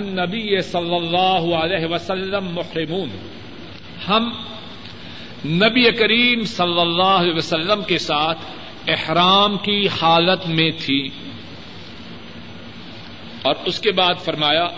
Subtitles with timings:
[0.00, 3.08] نبی صلی اللہ علیہ وسلم محرمون.
[4.08, 4.30] ہم
[5.44, 8.38] نبی کریم صلی اللہ علیہ وسلم کے ساتھ
[8.88, 11.08] احرام کی حالت میں تھی۔
[13.42, 14.68] اور اس کے بعد فرمایا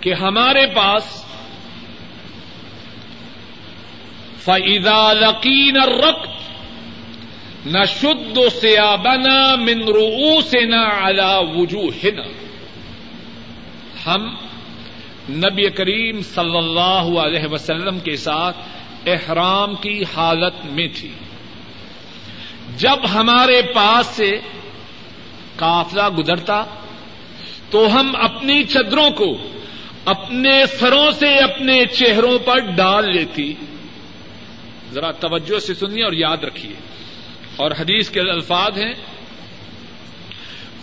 [0.00, 1.24] کہ ہمارے پاس
[4.44, 6.32] فعدا لقین رقت
[7.66, 12.51] نہ شد سیابنا من رؤوسنا على وجوہنا
[14.06, 14.34] ہم
[15.30, 18.56] نبی کریم صلی اللہ علیہ وسلم کے ساتھ
[19.06, 21.10] احرام کی حالت میں تھی۔
[22.76, 24.40] جب ہمارے پاس سے
[25.56, 26.64] قافلہ گزرتا
[27.70, 29.38] تو ہم اپنی چدروں کو
[30.04, 33.54] اپنے سروں سے اپنے چہروں پر ڈال لیتی۔
[34.92, 36.72] ذرا توجہ سے سنیے اور یاد رکھیے۔
[37.56, 38.92] اور حدیث کے الفاظ ہیں۔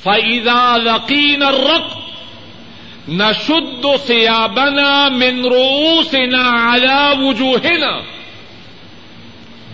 [0.04, 1.98] فعیدہ لقین رق
[3.12, 8.00] نہ شد سیابنا من رؤوسنا على وجوہنا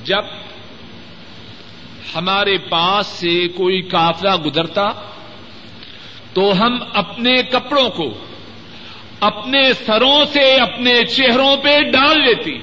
[0.04, 0.24] جب
[2.16, 4.92] ہمارے پاس سے کوئی قافلہ گزرتا
[6.34, 8.14] تو ہم اپنے کپڑوں کو
[9.20, 12.58] اپنے سروں سے اپنے چہروں پہ ڈال لیتی۔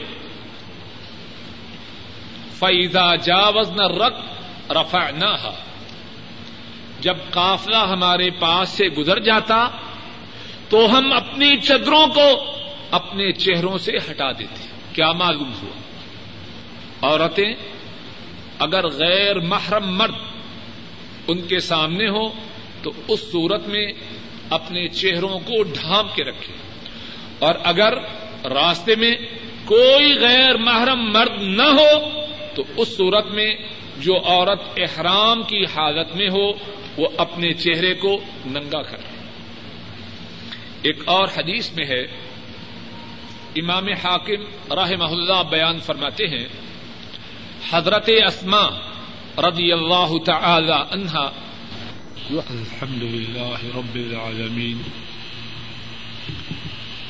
[2.53, 5.11] فیضا جاوز نہ رق رفا
[7.01, 9.69] جب قافلہ ہمارے پاس سے گزر جاتا
[10.73, 12.55] تو ہم اپنی چدروں کو
[12.91, 15.81] اپنے چہروں سے ہٹا دیتے کیا معلوم ہوا؟
[17.03, 17.55] عورتیں
[18.59, 20.15] اگر غیر محرم مرد
[21.29, 22.29] ان کے سامنے ہو
[22.83, 23.93] تو اس صورت میں
[24.51, 26.57] اپنے چہروں کو ڈھانپ کے رکھے
[27.39, 27.93] اور اگر
[28.45, 29.13] راستے میں
[29.65, 32.09] کوئی غیر محرم مرد نہ ہو
[32.55, 33.55] تو اس صورت میں
[33.97, 36.51] جو عورت احرام کی حالت میں ہو
[36.97, 39.12] وہ اپنے چہرے کو ننگا کرے
[40.83, 42.03] ایک اور حدیث میں ہے۔
[43.57, 46.49] امام حاکم راہ اللہ بیان فرماتے ہیں،
[47.71, 48.93] حضرت اسما
[49.39, 51.31] رضی اللہ تعالی عنہا
[52.33, 54.83] الحمد لله رب العالمين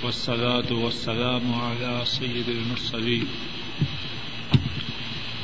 [0.02, 3.24] والصلاة والسلام على سيد المرسلين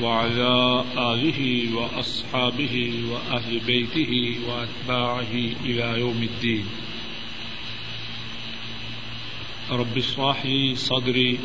[0.01, 6.88] وعلى آله وأصحابه وأهل بيته وأتباعه إلى يوم الدين
[9.71, 11.39] رب اشرح لي صدري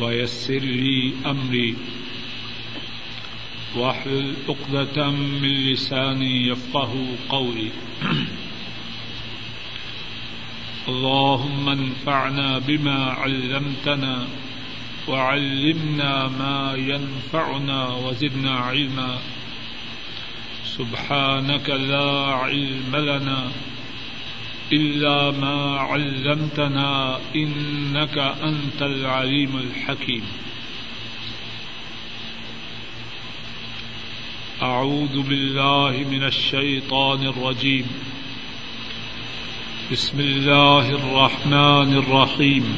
[0.00, 1.76] ويسر لي أمري
[3.76, 6.92] واحلل عقدة من لساني يفقه
[7.28, 7.70] قولي.
[10.88, 14.26] اللهم انفعنا بما علمتنا
[15.08, 19.18] وعلمنا ما ينفعنا وزدنا علما.
[20.64, 23.50] سبحانك لا علم لنا
[24.72, 30.22] إلا ما علمتنا إنك أنت العليم الحكيم.
[34.62, 37.86] أعوذ بالله من الشيطان الرجيم.
[39.92, 42.76] بسم الله الرحمن الرحيم.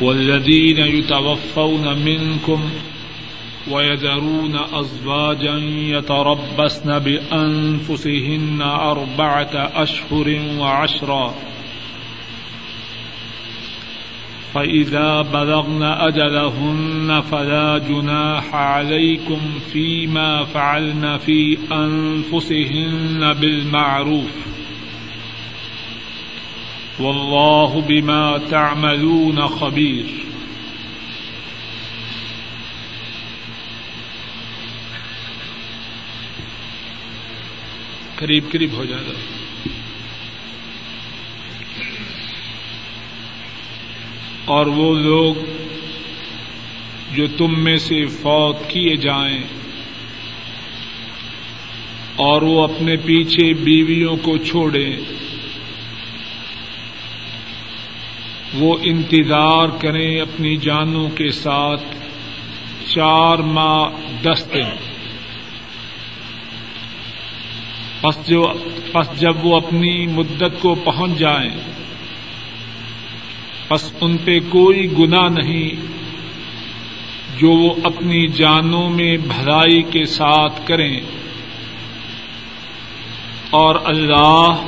[0.00, 2.70] والذين يتوفون منكم
[3.70, 5.56] ويذرون أزواجا
[5.96, 11.34] يتربصن بأنفسهن أربعة أشهر وعشرا
[14.54, 19.40] فإذا بلغن أجلهن فلا جناح عليكم
[19.72, 24.54] فيما فعلن في أنفسهن بالمعروف
[26.98, 30.33] واللہ بما تعملون خبیر
[38.24, 39.12] قریب قریب ہو جائے گا
[44.44, 45.34] اور وہ لوگ
[47.14, 49.42] جو تم میں سے فوت کیے جائیں
[52.16, 54.96] اور وہ اپنے پیچھے بیویوں کو چھوڑیں،
[58.54, 61.84] وہ انتظار کریں اپنی جانوں کے ساتھ
[62.86, 63.90] چار ماہ
[64.22, 64.93] دس دن۔
[68.04, 68.42] پس جو
[68.92, 71.50] پس جب وہ اپنی مدت کو پہنچ جائیں،
[73.68, 75.70] پس ان پہ کوئی گنا نہیں،
[77.38, 81.00] جو وہ اپنی جانوں میں بھلائی کے ساتھ کریں۔
[83.50, 84.66] اور اللہ،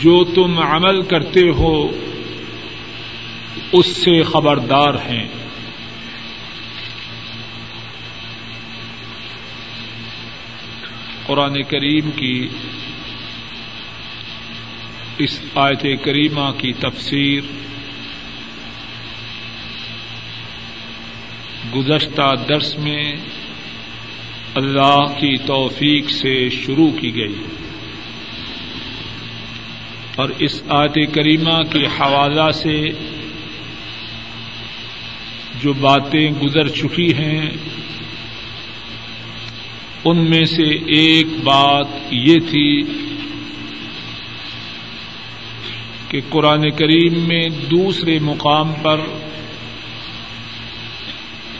[0.00, 1.90] جو تم عمل کرتے ہو،
[3.72, 5.45] اس سے خبردار ہیں۔
[11.26, 12.48] قرآن کریم کی
[15.18, 17.40] اس آیت کریمہ کی تفسیر
[21.74, 23.12] گزشتہ درس میں
[24.54, 27.42] اللہ کی توفیق سے شروع کی گئی
[30.16, 32.78] اور اس آیت کریمہ کے حوالہ سے
[35.62, 37.50] جو باتیں گزر چکی ہیں
[40.06, 42.82] ان میں سے ایک بات یہ تھی
[46.08, 49.00] کہ قرآن کریم میں دوسرے مقام پر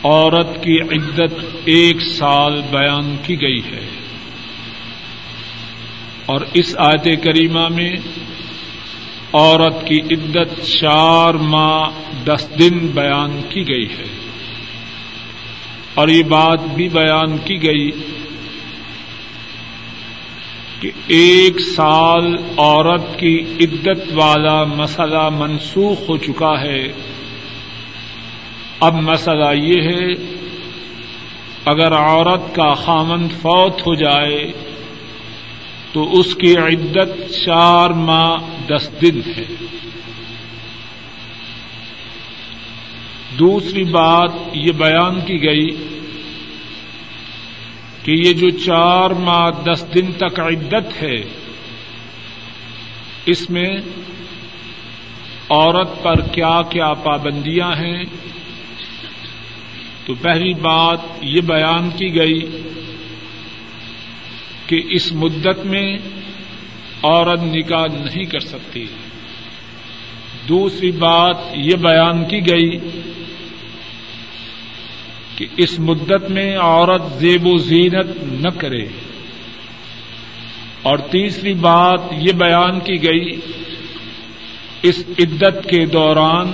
[0.03, 1.33] عورت کی عدت
[1.65, 3.89] ایک سال بیان کی گئی ہے۔
[6.25, 7.95] اور اس آیت کریمہ میں
[9.33, 11.89] عورت کی عدت چار ماہ
[12.25, 14.17] دس دن بیان کی گئی ہے۔
[15.93, 17.91] اور یہ بات بھی بیان کی گئی
[20.79, 26.87] کہ ایک سال عورت کی عدت والا مسئلہ منسوخ ہو چکا ہے۔
[28.79, 30.13] اب مسئلہ یہ ہے،
[31.65, 34.51] اگر عورت کا خامن فوت ہو جائے،
[35.93, 38.37] تو اس کی عدت چار ماہ
[38.67, 39.45] دس دن ہے۔
[43.39, 45.96] دوسری بات یہ بیان کی گئی
[48.07, 51.21] کہ یہ جو چار ماہ دس دن تک عدت ہے،
[53.25, 53.77] اس میں
[55.49, 58.03] عورت پر کیا کیا پابندیاں ہیں؟
[60.05, 62.61] تو پہلی بات یہ بیان کی گئی
[64.67, 65.97] کہ اس مدت میں
[67.03, 68.85] عورت نکاح نہیں کر سکتی۔
[70.49, 72.79] دوسری بات یہ بیان کی گئی
[75.37, 78.85] کہ اس مدت میں عورت زیب و زینت نہ کرے۔
[80.81, 83.39] اور تیسری بات یہ بیان کی گئی،
[84.83, 86.51] اس عدت کے دوران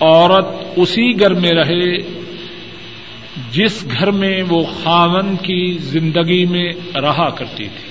[0.00, 0.46] عورت
[0.76, 1.98] اسی گھر میں رہے
[3.50, 7.86] جس گھر میں وہ خاون کی زندگی میں رہا کرتی تھی۔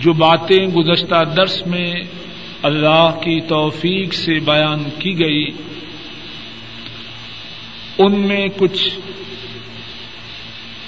[0.00, 1.94] جو باتیں گزشتہ درس میں
[2.62, 5.46] اللہ کی توفیق سے بیان کی گئی۔
[7.98, 8.98] ان میں کچھ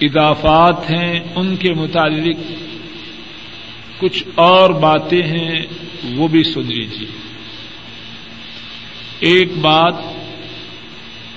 [0.00, 2.37] اضافات ہیں، ان کے متعلق
[3.99, 5.67] کچھ اور باتیں ہیں،
[6.14, 7.06] وہ بھی سن لیجیے
[9.20, 9.94] ایک بات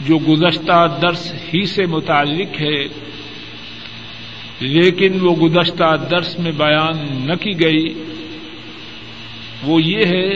[0.08, 2.86] جو گزشتہ درس ہی سے متعلق ہے،
[4.60, 8.13] لیکن وہ گزشتہ درس میں بیان نہ کی گئی۔
[9.64, 10.30] وہ یہ ہے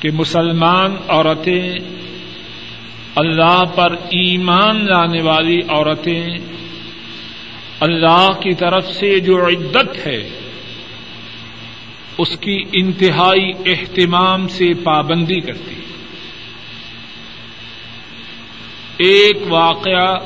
[0.00, 1.78] کہ مسلمان عورتیں
[3.16, 6.28] اللہ پر ایمان لانے والی عورتیں
[7.80, 10.28] اللہ کی طرف سے جو عدت ہے،
[12.18, 15.74] اس کی انتہائی اہتمام سے پابندی کرتی
[18.98, 20.18] ایک واقعہ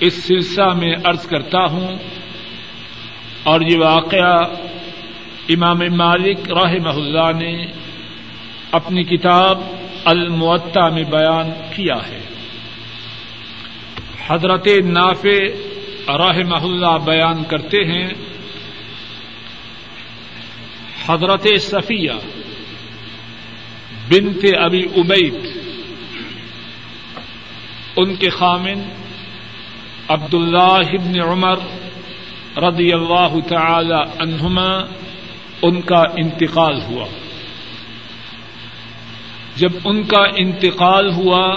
[0.00, 1.96] اس سلسلہ میں عرض کرتا ہوں
[3.42, 4.44] اور یہ واقعہ
[5.48, 7.66] امام مالک راہ اللہ نے
[8.72, 9.60] اپنی کتاب
[10.04, 12.20] المعطا میں بیان کیا ہے۔
[14.26, 15.44] حضرت نافع
[16.08, 18.08] راہ اللہ بیان کرتے ہیں۔
[21.06, 22.12] حضرت صفیہ
[24.08, 25.34] بنت ابی ابید
[27.96, 28.82] ان کے خامن
[30.08, 31.56] عبد اللہ عمر
[32.58, 35.03] رضی اللہ تعالی عنہما
[35.64, 37.06] ان کا انتقال ہوا۔
[39.56, 41.56] جب ان کا انتقال ہوا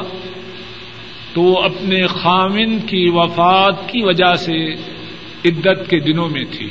[1.34, 4.74] تو وہ اپنے خامن کی وفات کی وجہ سے
[5.46, 6.70] عدت کے دنوں میں تھی۔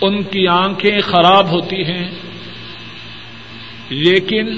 [0.00, 2.10] ان کی آنکھیں خراب ہوتی ہیں،
[3.88, 4.56] لیکن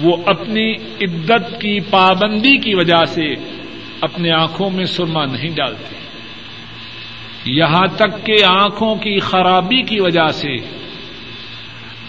[0.00, 3.34] وہ اپنی عدت کی پابندی کی وجہ سے
[4.00, 6.01] اپنے آنکھوں میں سرما نہیں ڈالتے۔
[7.44, 10.56] یہاں تک کہ آنکھوں کی خرابی کی وجہ سے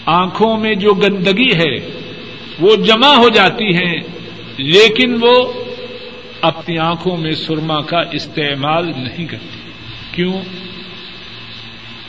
[0.06, 2.00] آنکھوں میں جو گندگی ہے
[2.60, 3.96] وہ جمع ہو جاتی ہیں
[4.58, 5.52] لیکن وہ
[6.40, 9.70] اپنی آنکھوں میں سرما کا استعمال نہیں کرتی۔
[10.12, 10.42] کیوں؟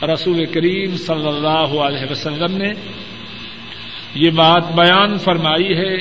[0.04, 2.72] رسول کریم صلی اللہ علیہ وسلم نے
[4.14, 5.98] یہ بات بیان فرمائی ہے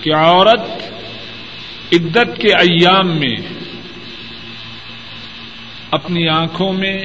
[0.00, 0.92] کہ عورت
[1.92, 3.63] عدت کے ایام میں
[5.94, 7.04] اپنی آنکھوں میں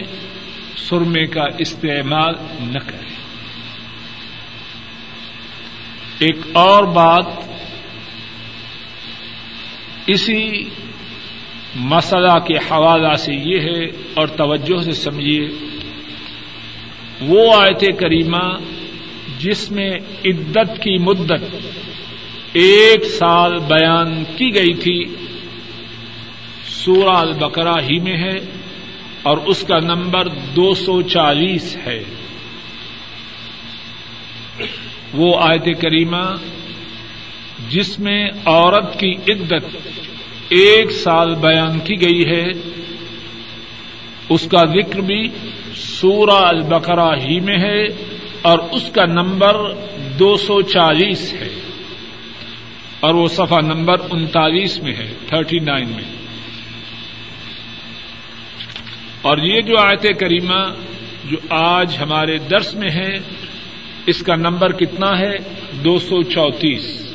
[0.76, 3.10] سرمے کا استعمال نہ کرے
[6.20, 7.26] ایک اور بات،
[10.08, 10.64] اسی
[11.76, 15.48] مسئلہ کے حوالہ سے یہ ہے اور توجہ سے سمجھیے،
[17.22, 18.58] وہ آیت کریمہ
[19.40, 19.92] جس میں
[20.26, 21.56] عدت کی مدت
[22.54, 25.16] ایک سال بیان کی گئی تھی،
[26.64, 28.59] سورہ البقرہ ہی میں ہے۔
[29.24, 32.04] اور اس کا نمبر دو سو چالیس ہے۔
[35.14, 36.36] وہ آیت کریمہ
[37.70, 39.78] جس میں عورت کی عدت
[40.50, 42.52] ایک سال بیان کی گئی ہے،
[44.30, 45.28] اس کا ذکر بھی
[45.76, 47.84] سورہ البقرہ ہی میں ہے
[48.42, 49.56] اور اس کا نمبر
[50.20, 51.48] دو سو چالیس ہے۔
[53.00, 56.04] اور وہ صفحہ نمبر انتالیس میں ہے، تھرٹی نائن میں۔
[59.22, 60.74] اور یہ جو آیت کریمہ
[61.26, 63.18] جو آج ہمارے درس میں ہے،
[64.06, 65.38] اس کا نمبر کتنا ہے؟
[65.84, 67.10] دو سو چونتیس۔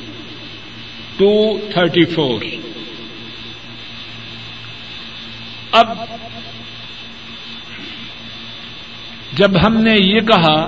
[1.17, 2.43] ٹو تھرٹی فور
[5.73, 5.89] اب
[9.33, 10.67] جب ہم نے یہ کہا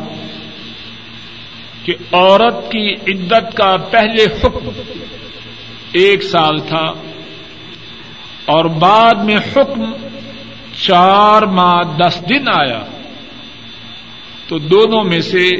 [1.85, 4.69] کہ عورت کی عدت کا پہلے حکم
[5.93, 6.93] ایک سال تھا
[8.47, 10.06] اور بعد میں حکم
[10.87, 12.85] چار ماہ دس دن آیا
[14.49, 15.51] تو دونوں میں سے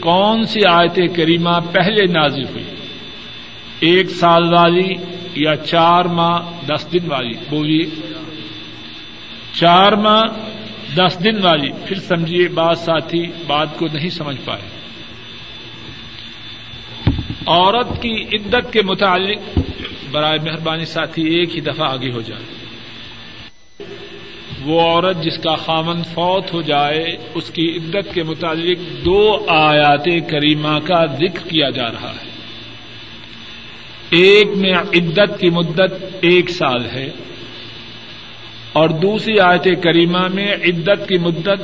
[0.00, 2.64] کون سی آیت کریمہ پہلے نازل ہوئی؟
[3.80, 4.94] ایک سال والی
[5.34, 7.84] یا چار ماہ دس دن والی؟ بولیے۔
[9.52, 10.22] چار ماہ
[10.96, 14.62] دس دن والی۔ پھر سمجھیے بات ساتھی بات کو نہیں سمجھ پائے۔
[17.46, 19.58] عورت کی عدت کے متعلق
[20.10, 22.65] برائے مہربانی ساتھی ایک ہی دفعہ آگے ہو جائے۔
[24.66, 30.04] وہ عورت جس کا خامن فوت ہو جائے، اس کی عدت کے متعلق دو آیات
[30.30, 32.30] کریمہ کا ذکر کیا جا رہا ہے۔
[34.10, 37.10] ایک میں عدت کی مدت ایک سال ہے،
[38.72, 41.60] اور دوسری آیت کریمہ میں عدت کی مدت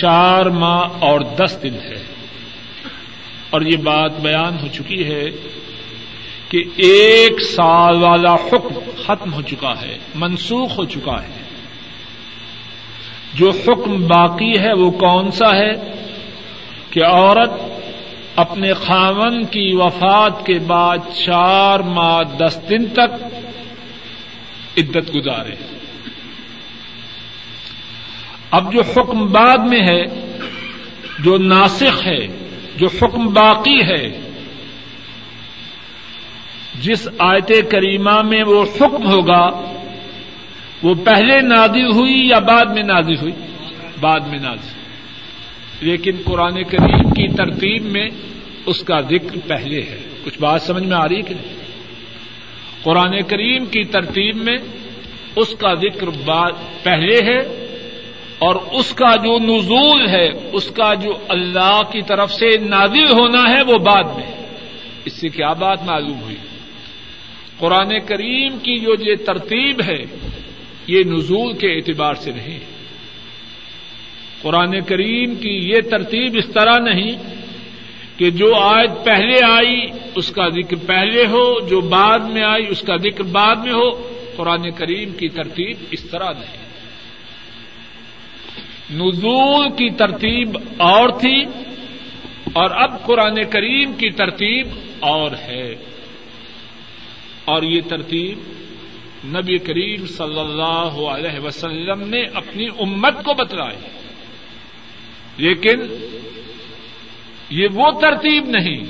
[0.00, 2.02] چار ماہ اور دس دن ہے۔
[3.50, 5.24] اور یہ بات بیان ہو چکی ہے
[6.48, 11.47] کہ ایک سال والا حکم ختم ہو چکا ہے، منسوخ ہو چکا ہے۔
[13.38, 15.72] جو حکم باقی ہے وہ کون سا ہے
[16.90, 17.50] کہ عورت
[18.36, 23.24] اپنے خامن کی وفات کے بعد چار ماہ دس دن تک
[24.78, 25.54] عدت گزارے۔
[28.50, 30.02] اب جو حکم بعد میں ہے،
[31.18, 32.26] جو ناسخ ہے،
[32.76, 34.32] جو حکم باقی ہے،
[36.74, 39.74] جس آیت کریمہ میں وہ حکم ہوگا
[40.82, 43.32] وہ پہلے نازل ہوئی یا بعد میں نازل ہوئی؟
[44.00, 44.78] بعد میں نازل
[45.80, 48.08] لیکن قرآن کریم کی ترتیب میں
[48.66, 51.54] اس کا ذکر پہلے ہے۔ کچھ بات سمجھ میں آ رہی ہے کہ نہیں؟
[52.82, 54.56] قرآن کریم کی ترتیب میں
[55.36, 56.06] اس کا ذکر
[56.82, 57.38] پہلے ہے
[58.38, 63.50] اور اس کا جو نزول ہے، اس کا جو اللہ کی طرف سے نازل ہونا
[63.50, 64.46] ہے، وہ بعد میں
[65.04, 66.36] اس سے کیا بات معلوم ہوئی؟
[67.58, 70.04] قرآن کریم کی جو یہ ترتیب ہے
[70.88, 72.58] یہ نزول کے اعتبار سے نہیں۔
[74.42, 77.12] قرآن کریم کی یہ ترتیب اس طرح نہیں
[78.16, 82.82] کہ جو آیت پہلے آئی اس کا ذکر پہلے ہو، جو بعد میں آئی اس
[82.82, 86.68] کا ذکر بعد میں ہو۔ قرآن کریم کی ترتیب اس طرح نہیں۔
[88.90, 91.44] نزول کی ترتیب اور تھی
[92.52, 94.68] اور اب قرآن کریم کی ترتیب
[95.00, 95.74] اور ہے۔
[97.44, 98.38] اور یہ ترتیب
[99.24, 103.76] نبی کریم صلی اللہ علیہ وسلم نے اپنی امت کو بتلائی۔
[105.36, 105.80] لیکن
[107.50, 108.84] یہ وہ ترتیب نہیں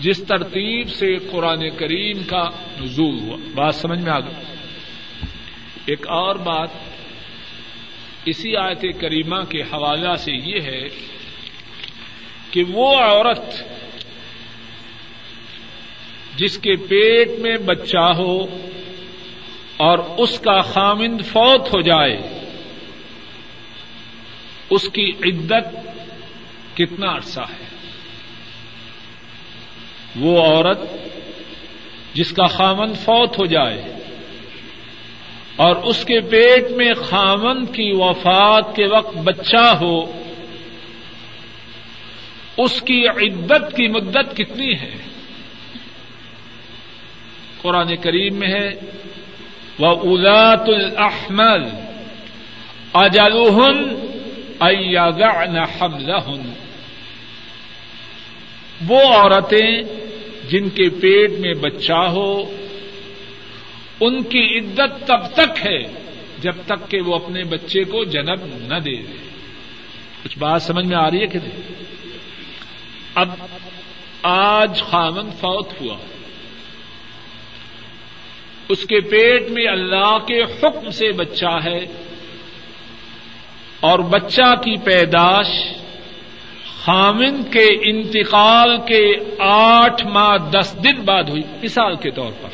[0.00, 2.48] جس ترتیب سے قرآن کریم کا
[2.80, 4.34] نزول ہوا۔ بات سمجھ میں آ گئی؟
[5.86, 6.68] ایک اور بات
[8.24, 10.88] اسی آیت کریمہ کے حوالہ سے یہ ہے
[12.50, 13.62] کہ وہ عورت
[16.36, 18.46] جس کے پیٹ میں بچہ ہو
[19.82, 22.16] اور اس کا خامند فوت ہو جائے،
[24.70, 25.66] اس کی عدت
[26.76, 27.64] کتنا عرصہ ہے؟
[30.16, 30.78] وہ عورت
[32.14, 33.82] جس کا خامند فوت ہو جائے
[35.56, 40.22] اور اس کے پیٹ میں خامن کی وفات کے وقت بچہ ہو،
[42.56, 44.94] اس کی عدت کی مدت کتنی ہے؟
[47.62, 48.68] قرآن کریم میں ہے
[49.82, 51.68] وہ الاط الحمل
[54.60, 56.52] اجلحن حملہن
[58.88, 59.82] وہ عورتیں
[60.48, 62.56] جن کے پیٹ میں بچہ ہو،
[64.00, 65.82] ان کی عدت تب تک ہے
[66.38, 69.16] جب تک کہ وہ اپنے بچے کو جنم نہ دے دے۔
[70.24, 71.60] کچھ بات سمجھ میں آ رہی ہے کہ نہیں؟
[73.14, 73.28] اب
[74.22, 75.96] آج خامن فوت ہوا۔
[78.68, 81.86] اس کے پیٹ میں اللہ کے حکم سے بچہ ہے
[83.80, 85.46] اور بچہ کی پیداش
[86.84, 92.48] خامن کے انتقال کے آٹھ ماہ دس دن بعد ہوئی، مثال کے طور پر۔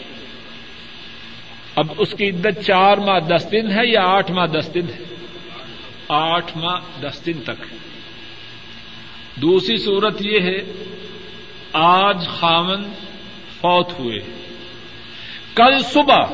[1.76, 5.14] اب اس کی عدت چار ماہ دس دن ہے یا آٹھ ماہ دس دن ہے؟
[6.08, 7.74] آٹھ ماہ دس دن تک۔
[9.42, 10.58] دوسری صورت یہ ہے،
[11.72, 12.82] آج خامن
[13.60, 14.47] فوت ہوئے۔
[15.58, 16.24] کل صبح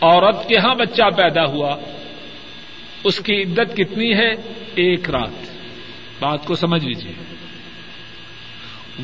[0.00, 1.76] عورت کے ہاں بچہ پیدا ہوا۔
[3.04, 4.30] اس کی عدت کتنی ہے؟
[4.74, 5.50] ایک رات۔
[6.20, 7.12] بات کو سمجھ لیجیے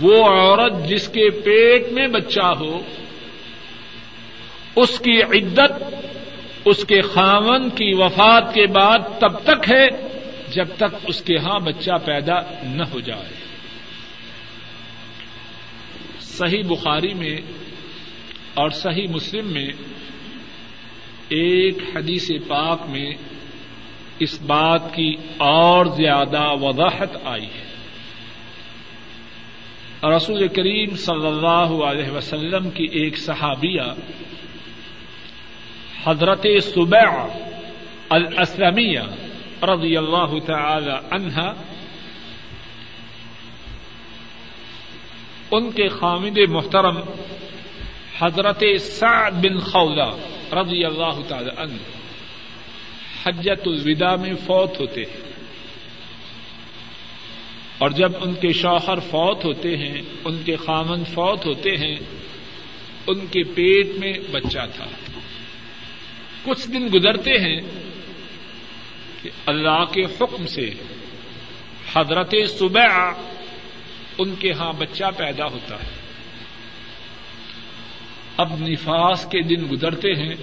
[0.00, 2.80] وہ عورت جس کے پیٹ میں بچہ ہو،
[4.76, 5.72] اس کی عدت
[6.64, 9.86] اس کے خامن کی وفات کے بعد تب تک ہے
[10.50, 13.34] جب تک اس کے ہاں بچہ پیدا نہ ہو جائے۔
[16.20, 17.36] صحیح بخاری میں
[18.54, 19.68] اور صحیح مسلم میں
[21.28, 23.14] ایک حدیث پاک میں
[24.18, 27.70] اس بات کی اور زیادہ وضاحت آئی ہے۔
[30.16, 33.82] رسول کریم صلی اللہ علیہ وسلم کی ایک صحابیہ
[36.04, 37.26] حضرت صبح
[38.08, 39.00] الاسلمیہ
[39.62, 41.52] رضی اللہ تعالی عنہا
[45.50, 47.00] ان کے خامد محترم
[48.20, 50.10] حضرت سعد بن خولا
[50.62, 51.76] رضی اللہ تعالی عنہ
[53.26, 55.30] حجت الوداع میں فوت ہوتے ہیں۔
[57.78, 61.96] اور جب ان کے شوہر فوت ہوتے ہیں، ان کے خامن فوت ہوتے ہیں،
[63.06, 64.86] ان کے پیٹ میں بچہ تھا۔
[66.44, 67.60] کچھ دن گزرتے ہیں
[69.22, 70.70] کہ اللہ کے حکم سے
[71.94, 73.12] حضرت صبح
[74.18, 75.99] ان کے ہاں بچہ پیدا ہوتا ہے۔
[78.40, 80.34] اب نفاس کے دن گزرتے ہیں۔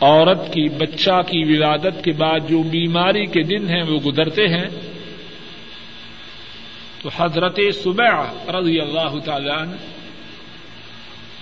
[0.00, 4.68] عورت کی، بچہ کی ولادت کے بعد جو بیماری کے دن ہیں وہ گزرتے ہیں۔
[7.02, 8.22] تو حضرت صبح
[8.60, 9.74] رضی اللہ تعالی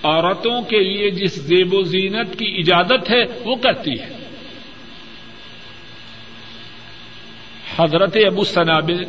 [0.03, 4.09] عورتوں کے لیے جس زیب و زینت کی اجازت ہے، وہ کرتی ہے۔
[7.79, 9.03] حضرت ابو سنابل،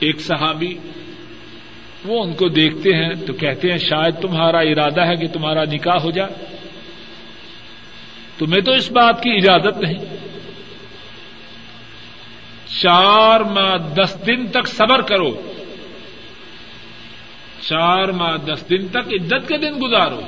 [0.00, 0.74] ایک صحابی
[2.04, 5.96] وہ ان کو دیکھتے ہیں تو کہتے ہیں شاید تمہارا ارادہ ہے کہ تمہارا نکاح
[5.96, 6.56] ہو جائے۔
[8.38, 10.16] تمہیں تو اس بات کی اجازت نہیں۔
[12.80, 15.52] چار ماہ دس دن تک صبر کرو۔
[17.60, 20.20] چار ماہ دس دن تک عدت کے دن گزارو۔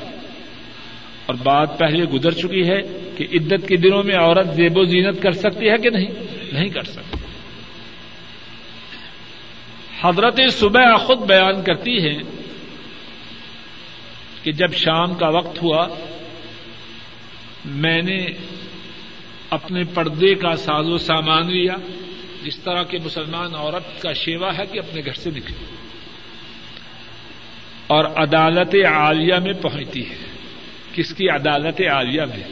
[1.26, 2.80] اور بات پہلے گزر چکی ہے
[3.16, 6.08] کہ عدت کے دنوں میں عورت زیب و زینت کر سکتی ہے کہ نہیں؟
[6.52, 7.15] نہیں کر سکتی۔
[10.00, 12.18] حضرت صبح خود بیان کرتی ہے
[14.42, 15.88] کہ جب شام کا وقت ہوا،
[17.64, 18.26] میں نے
[19.50, 21.74] اپنے پردے کا ساز و سامان لیا،
[22.44, 25.76] جس طرح کے مسلمان عورت کا شیوا ہے کہ اپنے گھر سے نکلے۔
[27.86, 30.16] اور عدالت عالیہ میں پہنچتی ہے۔
[30.94, 32.48] کس کی عدالت عالیہ میں؟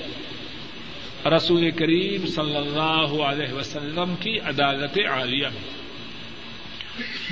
[1.30, 5.83] رسول کریم صلی اللہ علیہ وسلم کی عدالت عالیہ میں۔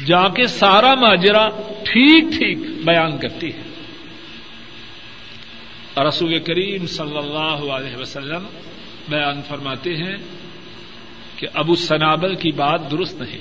[0.06, 1.48] جا کے سارا ماجرا
[1.84, 3.72] ٹھیک ٹھیک بیان کرتی ہے۔
[6.08, 8.44] رسول کریم صلی اللہ علیہ وسلم
[9.08, 10.16] بیان فرماتے ہیں
[11.36, 13.38] کہ ابو سنابل کی بات درست نہیں۔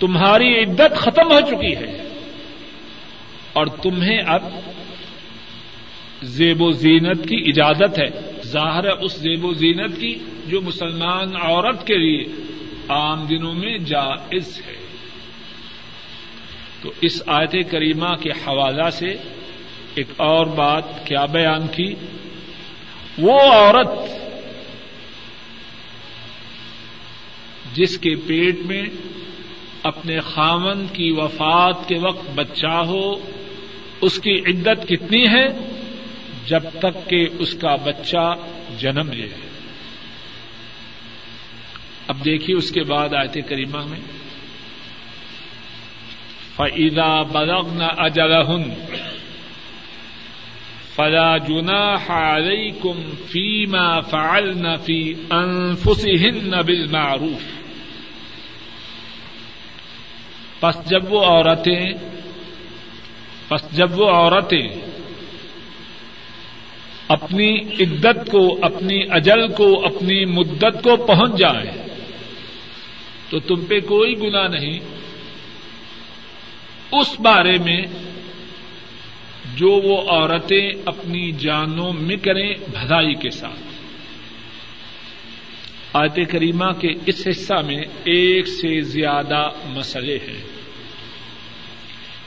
[0.00, 2.08] تمہاری عدت ختم ہو چکی ہے۔
[3.52, 4.42] اور تمہیں اب
[6.22, 11.36] زیب و زینت کی اجازت ہے۔ ظاہر ہے اس زیب و زینت کی جو مسلمان
[11.42, 12.51] عورت کے لیے
[12.88, 14.82] عام دنوں میں جائز ہے۔
[16.82, 19.14] تو اس آیت کریمہ کے حوالہ سے
[19.94, 21.94] ایک اور بات کیا بیان کی؟
[23.18, 23.88] وہ عورت
[27.74, 28.82] جس کے پیٹ میں
[29.82, 33.14] اپنے خامن کی وفات کے وقت بچہ ہو،
[34.00, 35.46] اس کی عدت کتنی ہے؟
[36.46, 38.34] جب تک کہ اس کا بچہ
[38.78, 39.51] جنم لے۔
[42.08, 44.00] اب دیکھیے اس کے بعد آیت کریمہ میں
[46.56, 48.62] فعیدہ بلغن اجلہن
[50.94, 57.50] فلا جناح علیکم فیما فعلن فی انفسہن بالمعروف
[60.60, 61.92] پس جب وہ عورتیں
[63.50, 64.68] بس جب وہ عورتیں
[67.08, 71.91] اپنی عدت کو، اپنی اجل کو، اپنی مدت کو پہنچ جائیں
[73.32, 74.80] تو تم پہ کوئی گنا نہیں۔
[76.92, 77.82] اس بارے میں
[79.56, 83.60] جو وہ عورتیں اپنی جانوں میں کریں بھلائی کے ساتھ۔
[85.92, 90.44] آیت کریمہ کے اس حصہ میں ایک سے زیادہ مسئلے ہیں۔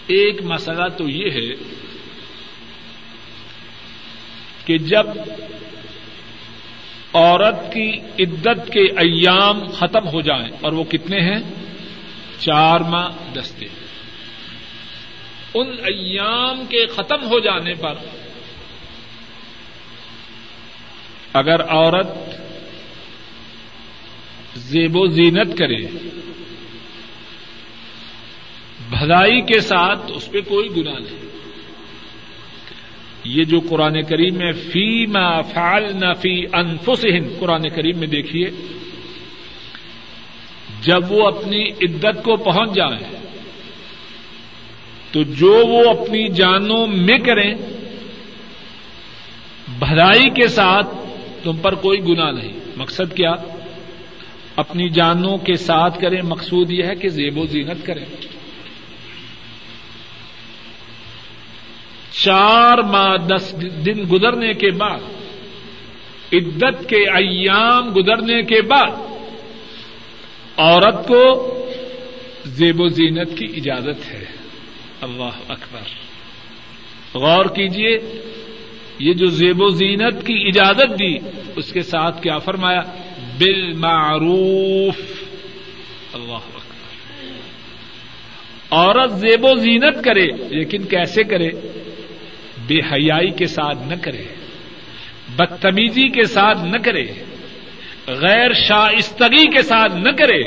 [0.08, 1.76] ایک مسئلہ تو یہ ہے
[4.66, 5.06] کہ جب
[7.16, 11.40] عورت کی عدت کے ایام ختم ہو جائیں اور وہ کتنے ہیں؟
[12.40, 13.66] چار ماہ دستے۔
[15.54, 17.94] ان ایام کے ختم ہو جانے پر
[21.34, 22.08] اگر عورت
[24.56, 25.86] زیب و زینت کرے،
[28.90, 31.25] بھلائی کے ساتھ اس پہ کوئی گنا نہیں۔
[33.26, 38.50] یہ جو قرآن کریم میں فی ما فال نہ فی انفسہن قرآن کریم میں دیکھیے،
[40.82, 43.20] جب وہ اپنی عدت کو پہنچ جائیں،
[45.12, 47.54] تو جو وہ اپنی جانوں میں کریں،
[49.80, 50.88] بھلائی کے ساتھ
[51.44, 53.32] تم پر کوئی گنا نہیں۔ مقصد کیا؟
[54.56, 58.06] اپنی جانوں کے ساتھ کریں، مقصود یہ ہے کہ زیب و زینت کریں۔
[62.26, 65.00] چار ماہ دس دن گزرنے کے بعد،
[66.34, 68.92] عدت کے ایام گزرنے کے بعد،
[70.58, 71.52] عورت کو
[72.46, 74.26] زیب و زینت کی اجازت ہے۔
[75.02, 75.82] اللہ اکبر۔
[77.14, 78.22] غور کیجیے
[79.00, 81.18] یہ جو زیب و زینت کی اجازت دی،
[81.56, 82.82] اس کے ساتھ کیا فرمایا؟
[83.38, 85.26] بالمعروف۔
[86.14, 86.76] اللہ اکبر۔
[88.72, 91.50] عورت زیب و زینت کرے، لیکن کیسے کرے؟
[92.68, 94.24] بے حیائی کے ساتھ نہ کرے،
[95.36, 97.06] بدتمیزی کے ساتھ نہ کرے،
[98.08, 100.42] غیر شائستگی کے ساتھ نہ کرے،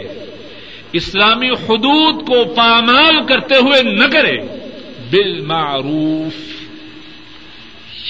[0.93, 4.37] اسلامی حدود کو پامال کرتے ہوئے نہ کرے،
[5.11, 6.63] بالمعروف،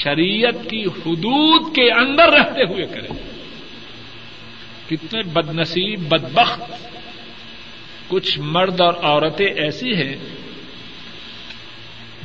[0.04, 3.08] شریعت کی حدود کے اندر رہتے ہوئے کرے۔
[4.88, 6.62] کتنے بد نصیب بدبخت،
[8.08, 10.16] کچھ مرد اور عورتیں ایسی ہیں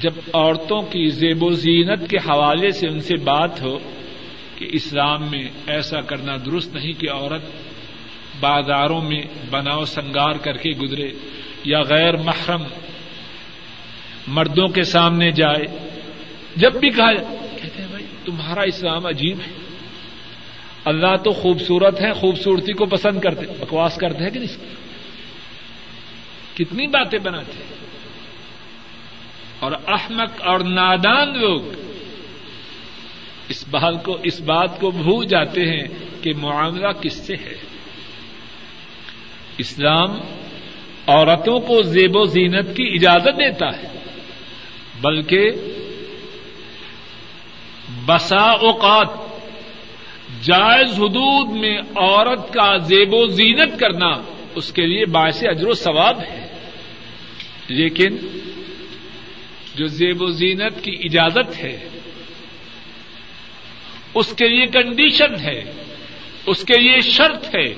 [0.04, 3.80] جب عورتوں کی زیب و زینت کے حوالے سے ان سے بات ہو
[4.56, 7.42] کہ اسلام میں ایسا کرنا درست نہیں کہ عورت
[8.40, 11.12] بازاروں میں بناؤ سنگار کر کے گزرے
[11.64, 12.64] یا غیر محرم
[14.28, 15.90] مردوں کے سامنے جائے،
[16.56, 17.14] جب بھی کہا
[17.62, 19.52] کہتے ہیں بھائی، تمہارا اسلام عجیب ہے۔
[20.86, 24.74] اللہ تو خوبصورت ہے خوبصورتی کو پسند کرتے، بکواس کرتے ہیں کہ نہیں؟
[26.58, 27.83] کتنی باتیں بناتے ہیں؟
[29.64, 31.62] اور احمق اور نادان لوگ
[33.50, 35.88] اس بات کو، اس بات کو بھول جاتے ہیں
[36.22, 37.54] کہ معاملہ کس سے ہے۔
[39.58, 40.12] اسلام
[41.08, 43.88] عورتوں کو زیب و زینت کی اجازت دیتا ہے،
[45.02, 45.52] بلکہ
[48.06, 49.08] بسا اوقات
[50.44, 54.24] جائز حدود میں عورت کا زیب و زینت کرنا
[54.56, 56.48] اس کے لیے باعث اجر و ثواب ہے۔
[57.68, 58.18] لیکن
[59.76, 61.88] جو زیب و زینت کی اجازت ہے،
[64.14, 65.74] اس کے لیے کنڈیشن ہے،
[66.46, 67.74] اس کے لیے شرط ہے،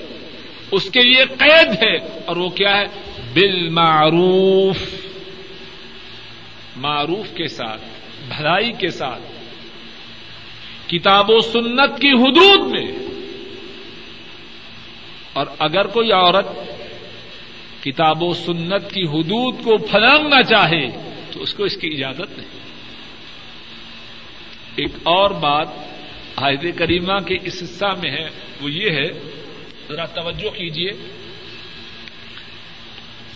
[0.71, 2.85] اس کے لیے قید ہے، اور وہ کیا ہے؟
[3.33, 4.77] بالمعروف،
[6.75, 7.81] معروف کے ساتھ،
[8.27, 9.21] بھلائی کے ساتھ،
[10.89, 12.91] کتاب و سنت کی حدود میں۔
[15.33, 16.47] اور اگر کوئی عورت
[17.83, 22.49] کتاب و سنت کی حدود کو پھلانگنا چاہے تو اس کو اس کی اجازت نہیں۔
[24.75, 25.67] ایک اور بات
[26.41, 28.29] حائد کریمہ کے اس حصہ میں ہے،
[28.61, 29.07] وہ یہ ہے،
[29.89, 30.91] ذرا توجہ کیجیے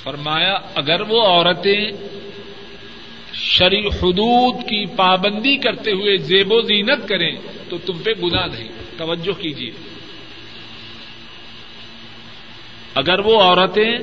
[0.04, 1.92] فرمایا، اگر وہ عورتیں
[3.34, 7.36] شری حدود کی پابندی کرتے ہوئے زیب و زینت کریں،
[7.70, 9.72] تو تم پہ گنا نہیں۔ توجہ کیجیے
[12.96, 13.98] اگر وہ عورتیں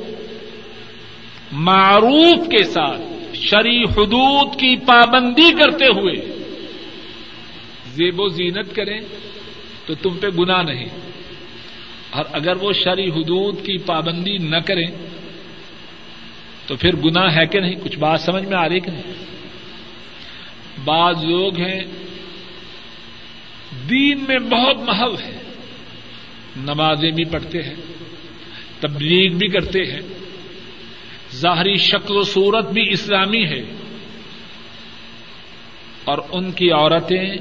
[1.52, 3.00] معروف کے ساتھ
[3.40, 6.14] شری حدود کی پابندی کرتے ہوئے
[7.86, 9.00] زیب و زینت کریں
[9.86, 10.86] تو تم پہ گنا نہیں۔
[12.10, 14.86] اور اگر وہ شری حدود کی پابندی نہ کریں
[16.66, 19.12] تو پھر گنا ہے کہ نہیں؟ کچھ بات سمجھ میں آ رہی کہ نہیں؟
[20.84, 21.80] بعض لوگ ہیں،
[23.90, 25.38] دین میں بہت محو ہے۔
[26.56, 27.74] نمازیں بھی پڑھتے ہیں،
[28.80, 30.00] تبلیغ بھی کرتے ہیں۔
[31.36, 33.62] ظاہری شکل و صورت بھی اسلامی ہے
[36.04, 37.36] اور ان کی عورتیں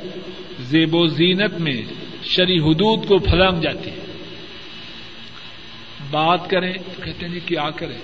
[0.59, 1.81] زیب و زینت میں
[2.23, 4.05] شری حدود کو پھلانگ جاتی ہیں۔
[6.11, 7.97] بات کریں تو کہتے ہیں کیا کریں؟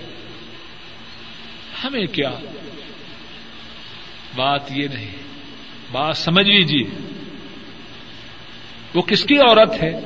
[1.84, 2.30] ہمیں کیا؟
[4.36, 5.16] بات یہ نہیں۔
[5.92, 6.84] بات سمجھ لیجیے
[8.94, 10.00] وہ کس کی عورت ہے؟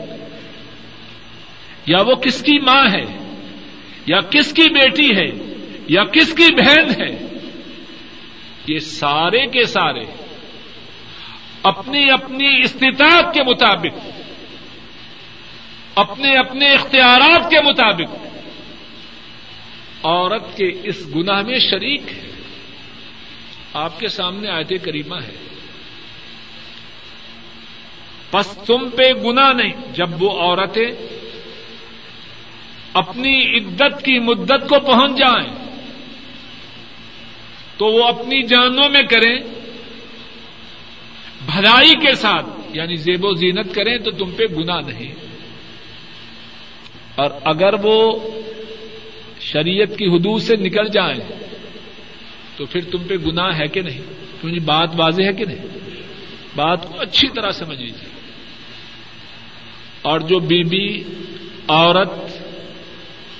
[1.86, 3.34] یا وہ کس کی ماں ہے؟
[4.06, 5.45] یا کس کی بیٹی ہے؟
[5.86, 7.26] یا کس کی بہن ہے؟
[8.66, 10.04] یہ سارے کے سارے
[11.62, 14.06] اپنی اپنی استطاعت کے مطابق،
[15.94, 18.26] اپنے اپنے اختیارات کے مطابق۔
[20.02, 22.30] عورت کے اس گناہ میں شریک ہے۔
[23.72, 25.34] آپ کے سامنے آیت کریمہ ہے۔
[28.32, 31.18] بس تم پہ گنا نہیں، جب وہ عورتیں
[32.92, 35.65] اپنی عدت کی مدت کو پہنچ جائیں
[37.78, 39.40] تو وہ اپنی جانوں میں کریں،
[41.46, 45.14] بھلائی کے ساتھ یعنی زیب و زینت کریں تو تم پہ گنا نہیں۔
[47.14, 48.18] اور اگر وہ
[49.40, 51.20] شریعت کی حدود سے نکل جائیں،
[52.56, 54.00] تو پھر تم پہ گنا ہے کہ نہیں؟
[54.40, 55.78] کیونکہ بات واضح ہے کہ نہیں؟
[56.56, 58.20] بات کو اچھی طرح سمجھ لیجیے
[60.02, 61.02] اور جو بی بی
[61.68, 62.10] عورت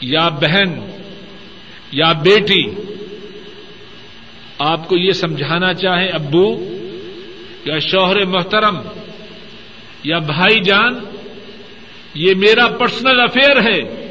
[0.00, 1.00] یا بہن
[1.92, 2.85] یا بیٹی
[4.58, 6.76] آپ کو یہ سمجھانا چاہے ابو
[7.64, 8.78] یا شوہر محترم
[10.04, 10.94] یا بھائی جان،
[12.14, 14.06] یہ میرا پرسنل افیئر ہے۔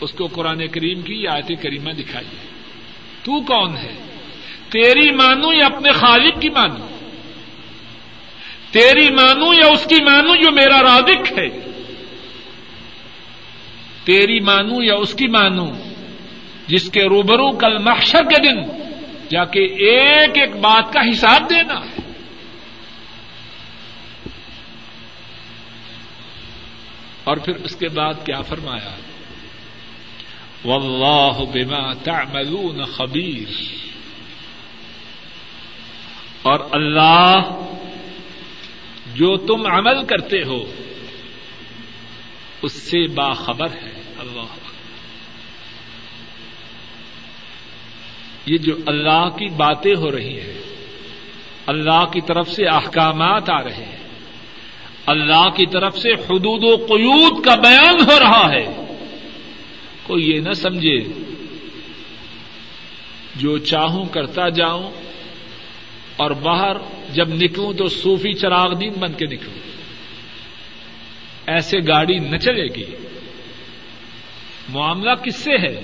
[0.00, 2.46] اس کو قرآن کریم کی آیت کریمہ دکھائیے۔
[3.22, 3.94] تو کون ہے؟
[4.68, 6.86] تیری مانو یا اپنے خالق کی مانو
[8.70, 11.48] تیری مانو یا اس کی مانو جو میرا رادق ہے؟
[14.04, 15.70] تیری مانو یا اس کی مانو
[16.66, 18.83] جس کے روبرو کل محشر کے دن
[19.34, 22.12] جا کے ایک ایک بات کا حساب دینا۔ ہے
[27.24, 28.96] اور پھر اس کے بعد کیا فرمایا؟
[30.64, 33.62] واللہ بما تعملون خبیر۔
[36.42, 37.40] اور اللہ
[39.14, 40.74] جو تم عمل کرتے ہو،
[42.62, 44.54] اس سے باخبر ہے اللہ
[48.46, 50.60] یہ جو اللہ کی باتیں ہو رہی ہیں،
[51.66, 54.08] اللہ کی طرف سے احکامات آ رہے ہیں،
[55.06, 58.96] اللہ کی طرف سے حدود و قیود کا بیان ہو رہا ہے۔
[60.02, 61.00] کوئی یہ نہ سمجھے،
[63.36, 64.90] جو چاہوں کرتا جاؤں
[66.16, 66.76] اور باہر
[67.12, 69.58] جب نکلوں تو صوفی چراغ دین بن کے نکلوں۔
[71.46, 72.84] ایسے گاڑی نہ چلے گی۔
[74.68, 75.80] معاملہ کس سے ہے؟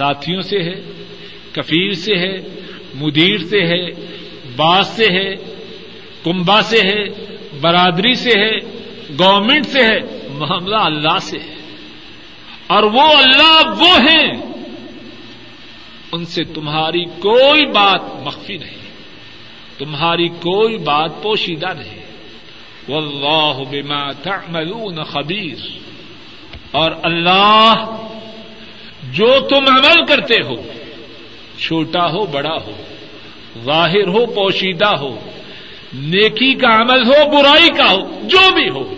[0.00, 1.04] ساتھیوں سے ہے،
[1.52, 2.36] کفیل سے ہے،
[2.94, 3.86] مدیر سے ہے،
[4.56, 5.34] باس سے ہے
[6.24, 7.08] کمبا سے ہے،
[7.60, 8.58] برادری سے ہے،
[9.18, 11.54] گورنمنٹ سے ہے، معاملہ اللہ سے ہے۔
[12.66, 14.32] اور وہ اللہ وہ ہیں،
[16.12, 18.78] ان سے تمہاری کوئی بات مخفی نہیں،
[19.78, 22.00] تمہاری کوئی بات پوشیدہ نہیں۔
[22.88, 25.78] واللہ بما تعملون خبیر۔
[26.70, 27.84] اور اللہ
[29.12, 30.54] جو تم عمل کرتے ہو،
[31.58, 32.72] چھوٹا ہو، بڑا ہو
[33.64, 35.18] ظاہر ہو، پوشیدہ ہو،
[35.94, 38.94] نیکی کا عمل ہو، برائی کا ہو، جو بھی ہو،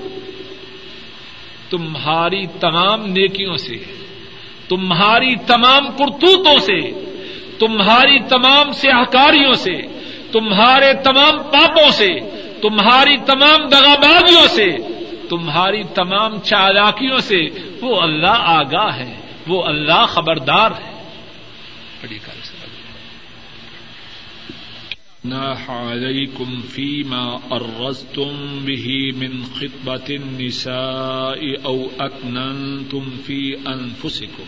[1.70, 3.76] تمہاری تمام نیکیوں سے،
[4.68, 6.90] تمہاری تمام کرتوتوں سے،
[7.58, 9.76] تمہاری تمام سیاہکاریوں سے،
[10.32, 12.20] تمہارے تمام پاپوں سے،
[12.62, 14.70] تمہاری تمام دغابازیوں سے،
[15.28, 17.40] تمہاری تمام چالاکیوں سے
[17.82, 19.14] وہ اللہ آگاہ ہے
[19.46, 20.92] وہ اللہ خبردار ہے۔
[22.00, 22.36] بڑی کار
[25.68, 34.44] عليكم فيما أرزتم به من خطبة النساء أو أكننتم في أنفسكم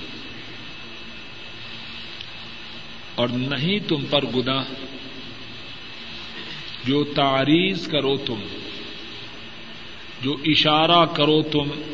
[3.15, 4.65] اور نہیں تم پر گناہ،
[6.85, 8.41] جو تعریض کرو تم،
[10.23, 11.94] جو اشارہ کرو تم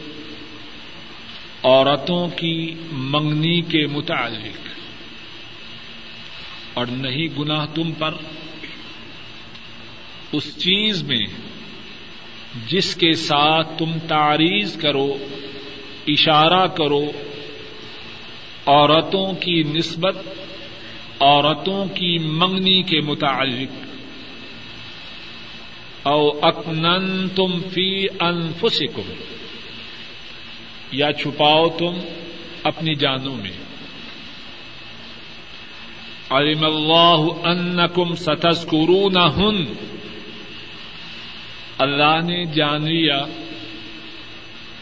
[1.64, 4.68] عورتوں کی منگنی کے متعلق۔
[6.74, 8.14] اور نہیں گناہ تم پر،
[10.32, 11.26] اس چیز میں
[12.66, 15.16] جس کے ساتھ تم تعریض کرو،
[16.08, 17.04] اشارہ کرو،
[18.66, 20.16] عورتوں کی نسبت،
[21.20, 23.86] عورتوں کی منگنی کے متعلق۔
[26.06, 29.12] او اکنن تم فی انفسکم۔
[30.92, 31.98] یا چھپاؤ تم
[32.62, 33.50] اپنی جانوں میں۔
[36.30, 39.64] علم اللہ انکم ستذکرونہن۔
[41.78, 43.24] اللہ نے جان لیا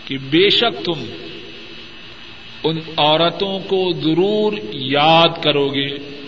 [0.05, 1.05] کہ بے شک تم
[2.65, 6.19] ان عورتوں کو ضرور یاد کرو گے۔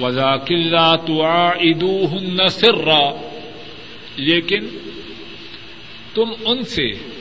[0.00, 1.22] وزا کلّا تو
[2.12, 2.36] ہن
[4.16, 4.66] لیکن
[6.14, 7.13] تم ان سے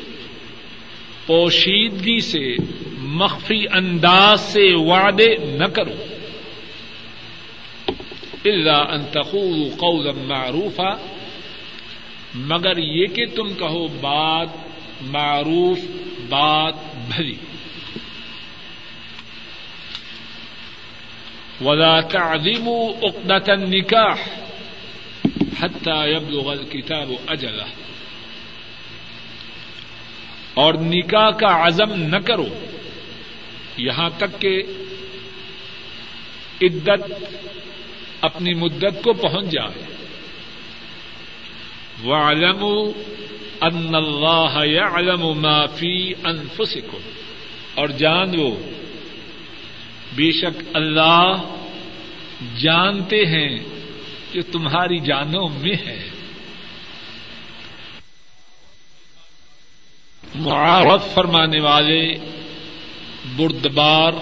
[1.26, 2.56] پوشیدگی سے،
[2.98, 5.94] مخفی انداز سے وعدے نہ کرو۔
[8.46, 10.96] اللہ ان تقولوا قولا معروفا،
[12.36, 14.48] مگر یہ کہ تم کہو بات
[15.02, 15.80] معروف،
[16.30, 17.36] بات بھری
[21.62, 24.16] ولا تعظموا عقدة النكاح
[25.60, 27.83] حتى يبلغ الكتاب اجلہ
[30.54, 32.48] اور نکاح کا عزم نہ کرو۔
[33.78, 34.64] یہاں تک کہ
[36.62, 37.14] عدت
[38.22, 39.84] اپنی مدت کو پہنچ جائے۔
[42.06, 42.92] وَعَلَمُوا
[43.68, 47.00] أَنَّ اللَّهَ يَعْلَمُ مَا فِي أَنفُسِكُمْ۔
[47.76, 48.56] اور جان وہ
[50.16, 51.36] بے شک اللہ
[52.60, 53.60] جانتے ہیں
[54.32, 56.10] کہ تمہاری جانوں میں ہے۔
[60.36, 62.16] معارف فرمانے والے
[63.36, 64.14] بردبار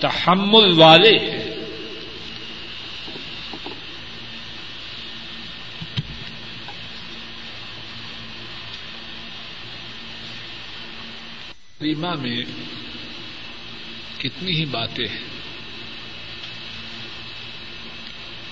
[0.00, 1.50] تحمل والے ہیں۔
[11.82, 12.42] ریما میں
[14.18, 15.24] کتنی ہی باتیں ہیں۔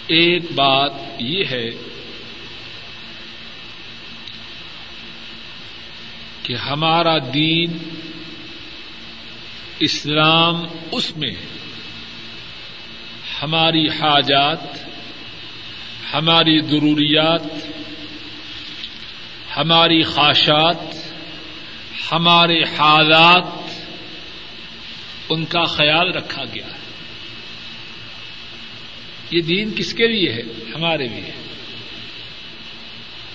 [0.07, 1.71] ایک بات یہ ہے
[6.49, 7.77] کہ ہمارا دین
[9.81, 11.35] اسلام اس میں
[13.43, 14.59] ہماری حاجات،
[16.15, 17.43] ہماری ضروریات،
[19.57, 20.77] ہماری خواہشات،
[22.13, 23.45] ہمارے حالات،
[25.29, 26.79] ان کا خیال رکھا گیا ہے۔
[29.31, 30.43] یہ دین کس کے لیے ہے؟
[30.75, 31.31] ہمارے لیے۔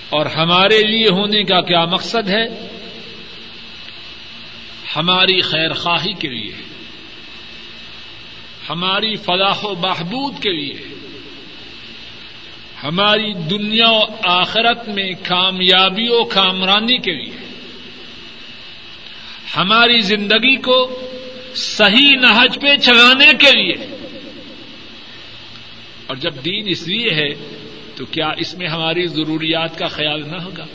[0.09, 2.72] اور ہمارے لیے ہونے کا کیا مقصد ہے؟
[4.95, 6.51] ہماری خیر خواہی کے لیے،
[8.69, 10.95] ہماری فلاح و بہبود کے لیے،
[12.83, 17.37] ہماری دنیا و آخرت میں کامیابی و کامرانی کے لیے،
[19.57, 21.01] ہماری زندگی کو
[21.55, 23.97] صحیح نہج پہ چلانے کے لیے۔
[26.07, 27.57] اور جب دین اس لیے ہے،
[27.95, 30.65] تو کیا اس میں ہماری ضروریات کا خیال نہ ہوگا؟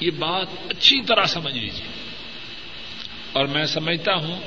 [0.00, 1.99] یہ بات اچھی طرح سمجھ لیجیے
[3.32, 4.40] اور میں سمجھتا ہوں،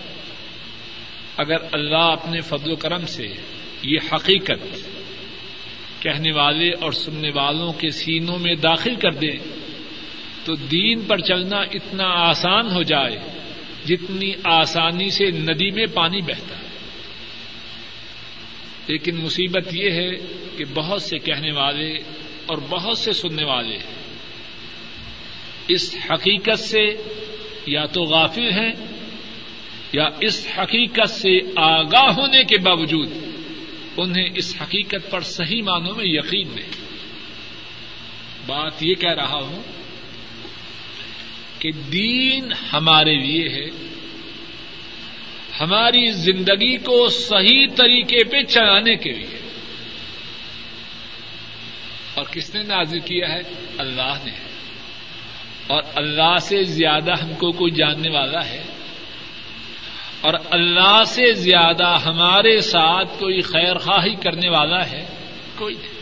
[1.37, 3.27] اگر اللہ اپنے فضل و کرم سے
[3.83, 4.89] یہ حقیقت
[5.99, 9.31] کہنے والے اور سننے والوں کے سینوں میں داخل کر دے،
[10.45, 13.17] تو دین پر چلنا اتنا آسان ہو جائے
[13.85, 16.63] جتنی آسانی سے ندی میں پانی بہتا ہے۔
[18.87, 20.09] لیکن مصیبت یہ ہے
[20.57, 21.93] کہ بہت سے کہنے والے
[22.45, 23.77] اور بہت سے سننے والے
[25.67, 26.85] اس حقیقت سے
[27.67, 28.73] یا تو غافل ہیں
[29.93, 33.09] یا اس حقیقت سے آگاہ ہونے کے باوجود
[33.97, 36.83] انہیں اس حقیقت پر صحیح معنوں میں یقین نہیں۔
[38.45, 39.63] بات یہ کہہ رہا ہوں
[41.59, 43.65] کہ دین ہمارے لیے ہے۔
[45.59, 49.39] ہماری زندگی کو صحیح طریقے پہ چلانے کے لیے۔
[52.13, 53.41] اور کس نے نازل کیا ہے؟
[53.77, 54.52] اللہ نے۔
[55.67, 58.63] اور اللہ سے زیادہ ہم کو کوئی جاننے والا ہے
[60.21, 65.05] اور اللہ سے زیادہ ہمارے ساتھ کوئی خیر خواہی کرنے والا ہے
[65.55, 65.93] کوئی نہیں۔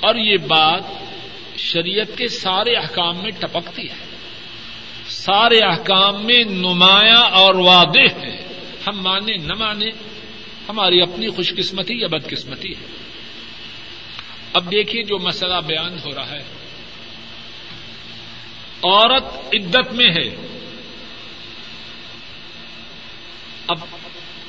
[0.00, 0.82] اور یہ بات
[1.56, 4.16] شریعت کے سارے احکام میں ٹپکتی ہے۔
[5.08, 8.48] سارے احکام میں نمایاں اور واضح ہے۔
[8.86, 9.86] ہم مانے نہ مانے
[10.68, 12.86] ہماری اپنی خوش قسمتی یا بد قسمتی ہے۔
[14.52, 16.57] اب دیکھیے جو مسئلہ بیان ہو رہا ہے۔
[18.84, 20.36] عورت عدت میں ہے۔
[23.68, 23.78] اب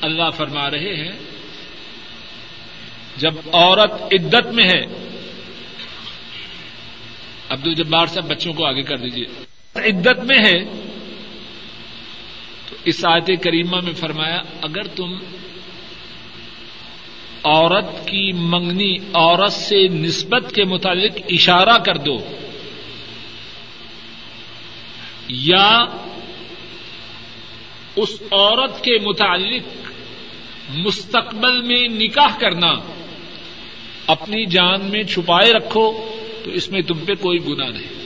[0.01, 1.19] اللہ فرما رہے ہیں،
[3.17, 4.81] جب عورت عدت میں ہے
[7.49, 9.25] عبد الجبار صاحب بچوں کو آگے کر دیجیے
[9.75, 10.63] عدت میں ہے،
[12.69, 15.17] تو اس آیت کریمہ میں فرمایا، اگر تم
[17.43, 22.17] عورت کی منگنی عورت سے نسبت کے متعلق اشارہ کر دو
[25.29, 25.85] یا
[27.95, 29.91] اس عورت کے متعلق
[30.73, 32.73] مستقبل میں نکاح کرنا،
[34.07, 36.09] اپنی جان میں چھپائے رکھو،
[36.43, 38.05] تو اس میں تم پہ کوئی گنا نہیں۔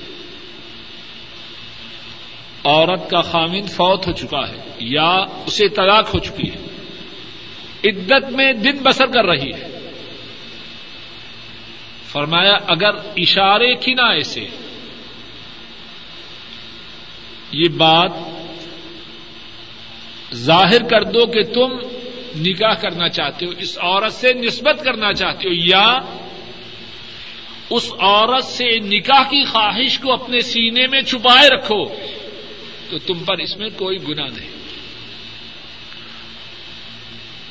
[2.63, 5.09] عورت کا خامن فوت ہو چکا ہے، یا
[5.45, 6.57] اسے طلاق ہو چکی ہے۔
[7.89, 9.91] عدت میں دن بسر کر رہی ہے۔
[12.05, 14.47] فرمایا، اگر اشارے کنائے سے
[17.54, 18.12] یہ بات
[20.36, 21.78] ظاہر کر دو کہ تم
[22.41, 25.99] نکاح کرنا چاہتے ہو، اس عورت سے نسبت کرنا چاہتے ہو، یا
[27.70, 31.86] اس عورت سے نکاح کی خواہش کو اپنے سینے میں چھپائے رکھو،
[32.89, 34.49] تو تم پر اس میں کوئی گنا نہیں۔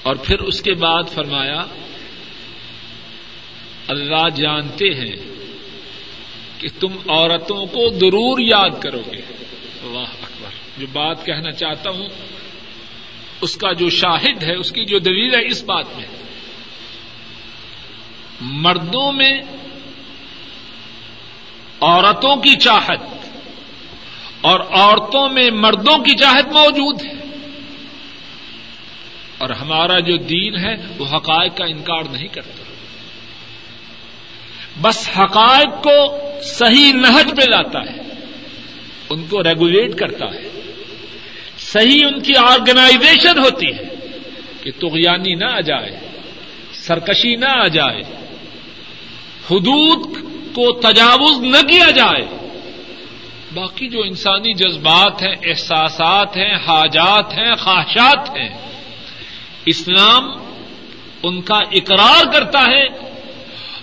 [0.03, 1.65] اور پھر اس کے بعد فرمایا،
[3.89, 5.17] اللہ جانتے ہیں
[6.59, 9.21] کہ تم عورتوں کو ضرور یاد کرو گے۔
[9.83, 12.09] واہ اکبر۔ جو بات کہنا چاہتا ہوں،
[13.41, 16.07] اس کا جو شاہد ہے، اس کی جو دلیل ہے اس بات میں۔
[18.41, 19.41] مردوں میں
[21.81, 23.29] عورتوں کی چاہت
[24.41, 27.13] اور عورتوں میں مردوں کی چاہت موجود ہے۔
[29.39, 32.63] اور ہمارا جو دین ہے، وہ حقائق کا انکار نہیں کرتا۔
[34.81, 38.12] بس حقائق کو صحیح نہج پہ لاتا ہے۔
[39.13, 40.49] ان کو ریگولیٹ کرتا ہے۔
[41.59, 43.95] صحیح ان کی آرگنائزیشن ہوتی ہے
[44.63, 45.99] کہ تغیانی نہ آ جائے،
[46.73, 48.01] سرکشی نہ آ جائے،
[49.51, 50.17] حدود
[50.55, 52.25] کو تجاوز نہ کیا جائے۔
[53.55, 58.49] باقی جو انسانی جذبات ہیں، احساسات ہیں، حاجات ہیں، خواہشات ہیں،
[59.67, 60.25] اسلام
[61.23, 62.87] ان کا اقرار کرتا ہے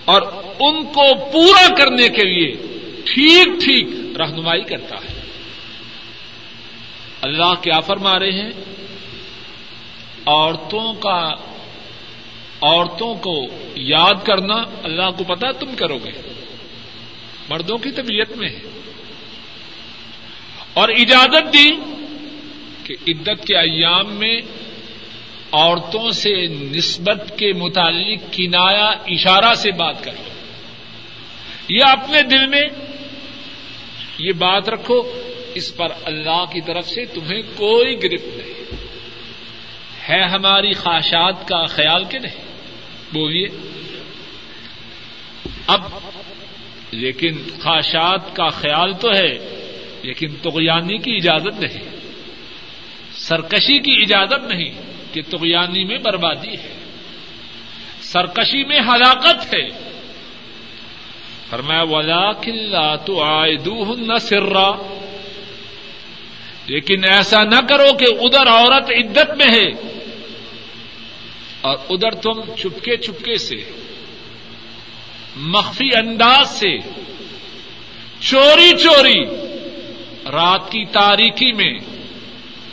[0.05, 0.21] اور
[0.59, 2.51] ان کو پورا کرنے کے لیے
[3.05, 3.87] ٹھیک ٹھیک
[4.19, 5.18] رہنمائی کرتا ہے۔
[7.21, 8.51] اللہ کیا فرما رہے ہیں؟
[10.25, 11.31] عورتوں کا
[12.61, 16.11] عورتوں کو یاد کرنا اللہ کو پتا تم کرو گے۔
[17.49, 18.59] مردوں کی طبیعت میں۔ ہے
[20.73, 21.69] اور اجازت دی
[22.83, 24.41] کہ عدت کے ایام میں
[25.51, 30.29] عورتوں سے نسبت کے متعلق کنایا اشارہ سے بات کرو۔
[31.69, 32.63] یا اپنے دل میں
[34.19, 35.01] یہ بات رکھو۔
[35.59, 38.53] اس پر اللہ کی طرف سے تمہیں کوئی گرفت نہیں۔
[40.09, 42.41] ہے ہماری خواہشات کا خیال کہ نہیں؟
[43.13, 43.47] بولیے۔
[45.67, 45.81] اب،
[46.91, 49.37] لیکن خواہشات کا خیال تو ہے،
[50.03, 51.95] لیکن تغیانی کی اجازت نہیں۔
[53.13, 54.71] سرکشی کی اجازت نہیں
[55.13, 56.73] کہ تغیانی میں بربادی ہے۔
[58.01, 59.69] سرکشی میں ہلاکت ہے۔
[61.49, 64.98] فرمایا ولا کلّا تو آئے دو نہ سرا۔
[66.69, 69.89] لیکن ایسا نہ کرو کہ ادھر عورت عدت میں ہے
[71.61, 73.55] اور ادھر تم چپکے چپکے سے،
[75.35, 76.77] مخفی انداز سے،
[78.19, 79.25] چوری چوری،
[80.31, 81.73] رات کی تاریخی میں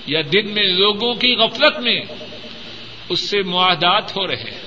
[0.07, 2.01] یا دن میں لوگوں کی غفلت میں
[3.09, 4.61] اس سے معاہدات ہو رہے ہیں۔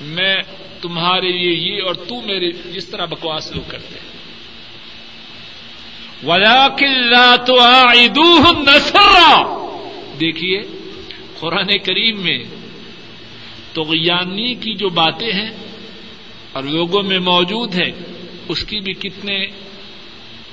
[0.00, 0.36] میں
[0.82, 4.17] تمہارے لیے یہ اور تو میرے جس طرح بکواس لوگ کرتے ہیں۔
[6.26, 7.56] ولا کلّا تو
[8.62, 9.42] نسرا
[10.20, 10.62] دیکھیے،
[11.40, 12.38] قرآن کریم میں
[13.74, 15.50] تغیانی کی جو باتیں ہیں
[16.52, 17.92] اور لوگوں میں موجود ہے
[18.48, 19.46] اس کی بھی کتنے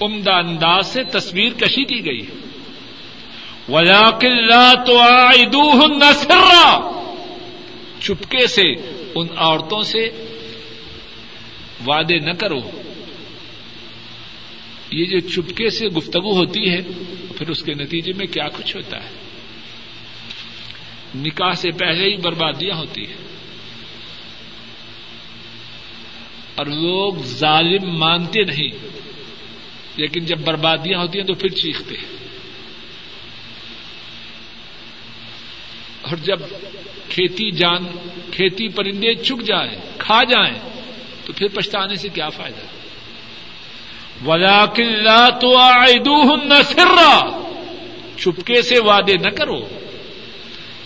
[0.01, 2.35] عمدہ انداز سے تصویر کشی کی گئی ہے۔
[3.69, 4.97] ولا کلّا تو
[5.87, 6.91] نسرا
[8.01, 8.73] چپکے سے،
[9.15, 10.09] ان عورتوں سے
[11.87, 12.59] وعدے نہ کرو۔
[14.91, 16.81] یہ جو چپکے سے گفتگو ہوتی ہے،
[17.37, 19.09] پھر اس کے نتیجے میں کیا کچھ ہوتا ہے؟
[21.15, 23.25] نکاح سے پہلے ہی بربادیاں ہوتی ہیں۔
[26.55, 28.87] اور لوگ ظالم مانتے نہیں،
[29.95, 32.15] لیکن جب بربادیاں ہوتی ہیں تو پھر چیختے ہیں۔
[36.01, 36.39] اور جب
[37.09, 37.83] کھیتی جان،
[38.31, 40.59] کھیتی پرندے چک جائیں، کھا جائیں،
[41.25, 42.84] تو پھر پچھتانے سے کیا فائدہ؟
[44.25, 45.57] ولا کلّا تو
[46.63, 47.41] سرا،
[48.17, 49.67] چپکے سے وعدے نہ کرو۔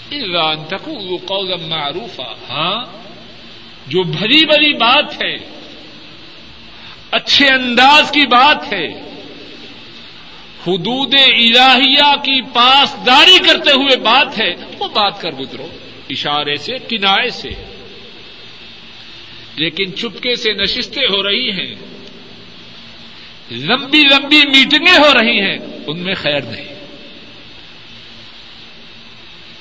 [0.09, 2.19] ایران تک وہ قوم معروف
[2.49, 2.85] ہاں
[3.87, 5.35] جو بھری بھری بات ہے،
[7.11, 8.87] اچھے انداز کی بات ہے،
[10.67, 15.67] حدود الہیہ کی پاسداری کرتے ہوئے بات ہے، وہ بات کر گزرو،
[16.09, 17.49] اشارے سے کنارے سے۔
[19.55, 21.88] لیکن چپکے سے نشستیں ہو رہی ہیں
[23.51, 26.79] لمبی لمبی میٹنگیں ہو رہی ہیں، ان میں خیر نہیں۔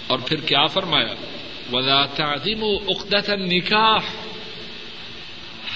[0.07, 1.15] اور پھر کیا فرمایا؟
[1.73, 3.99] ولا تعظیم و اقدت نکاح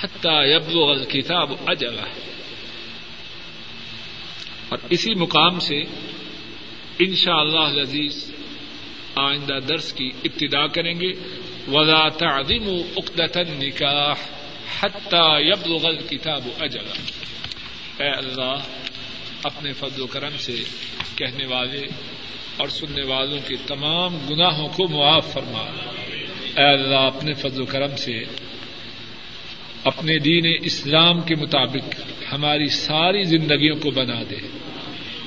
[0.02, 2.00] حتى يبلغ الكتاب اجلہ
[4.68, 5.80] اور اسی مقام سے
[6.98, 8.34] ان شاء اللہ عزیز
[9.16, 11.12] آئندہ درس کی ابتدا کریں گے۔
[11.68, 14.14] ولا تعظیم و اقدت نکاح
[14.80, 17.21] حتى يبلغ الكتاب اجلہ
[18.02, 18.56] اے اللہ،
[19.42, 20.54] اپنے فضل و کرم سے
[21.16, 21.82] کہنے والے
[22.56, 25.60] اور سننے والوں کے تمام گناہوں کو معاف فرما۔
[26.56, 28.24] اے اللہ، اپنے فضل و کرم سے
[29.84, 32.00] اپنے دین اسلام کے مطابق
[32.32, 34.36] ہماری ساری زندگیوں کو بنا دے۔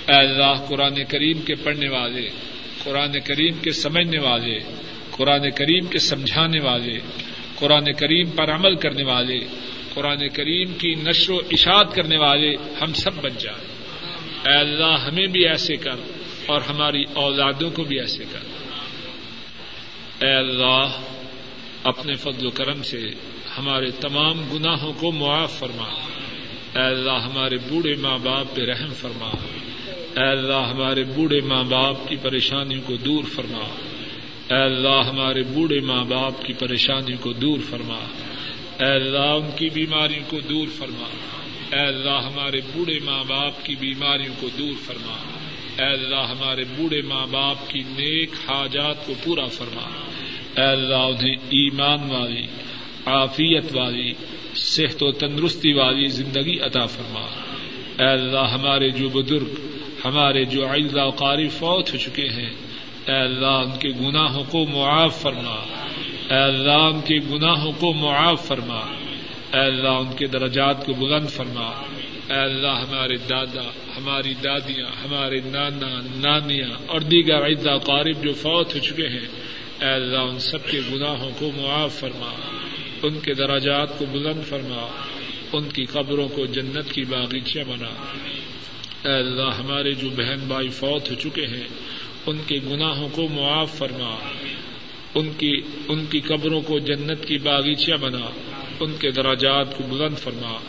[0.07, 2.30] اے اللہ، قرآن کریم کے پڑھنے والے،
[2.84, 4.59] قرآن کریم کے سمجھنے والے،
[5.11, 6.99] قرآن کریم کے سمجھانے والے،
[7.55, 9.39] قرآن کریم پر عمل کرنے والے
[9.96, 13.76] قرآن کریم کی نشر و اشاعت کرنے والے ہم سب بن جائیں
[14.48, 15.96] اے اللہ، ہمیں بھی ایسے کر
[16.46, 18.39] اور ہماری اولادوں کو بھی ایسے کر۔
[20.26, 21.02] اے اللہ،
[21.84, 23.02] اپنے فضل و کرم سے
[23.58, 25.88] ہمارے تمام گناہوں کو معاف فرما۔
[26.76, 29.30] اے اللہ، ہمارے بوڑھے ماں باپ پہ رحم فرما۔
[29.89, 33.64] اے اللہ، ہمارے بوڑھے ماں باپ کی پریشانیوں کو دور فرما۔
[34.56, 38.00] اے اللہ، ہمارے بوڑھے ماں باپ کی پریشانیوں کو دور فرما۔
[38.80, 41.07] اے اللہ ان کی بیماریوں کو دور فرما۔
[41.76, 45.15] اے اللہ، ہمارے بوڑھے ماں باپ کی بیماریوں کو دور فرما۔
[45.82, 49.89] اے اللہ، ہمارے بوڑھے ماں باپ کی نیک حاجات کو پورا فرما۔
[50.61, 52.47] اے اللہ، انہیں ایمان والی،
[53.05, 54.13] عافیت والی،
[54.55, 57.28] صحت و تندرستی والی زندگی عطا فرما۔
[57.99, 62.49] اے اللہ، ہمارے جو بزرگ، ہمارے جو و قاری فوت ہو چکے ہیں،
[63.07, 65.88] اے اللہ، ان کے گناہوں کو معاف فرما۔
[66.30, 68.80] اے اللہ ان کے گناہوں کو معاف فرما۔
[69.53, 71.84] اے اللہ ان کے درجات کو بلند فرما۔
[72.30, 73.63] اے اللہ ہمارے دادا،
[73.97, 79.28] ہماری دادیاں، ہمارے نانا، نانیاں اور دیگر عیدا قارب جو فوت ہو چکے ہیں،
[79.82, 82.34] اے اللہ ان سب کے گناہوں کو معاف فرما۔
[83.03, 84.88] ان کے دراجات کو بلند فرما۔
[85.53, 87.89] ان کی قبروں کو جنت کی باغیچہ بنا۔
[89.07, 91.67] اے اللہ ہمارے جو بہن بھائی فوت ہو چکے ہیں،
[92.26, 94.17] ان کے گناہوں کو معاف فرما۔
[95.16, 98.30] ان کی ان کی قبروں کو جنت کی باغیچہ بنا،
[98.80, 100.59] ان کے دراجات کو بلند فرما۔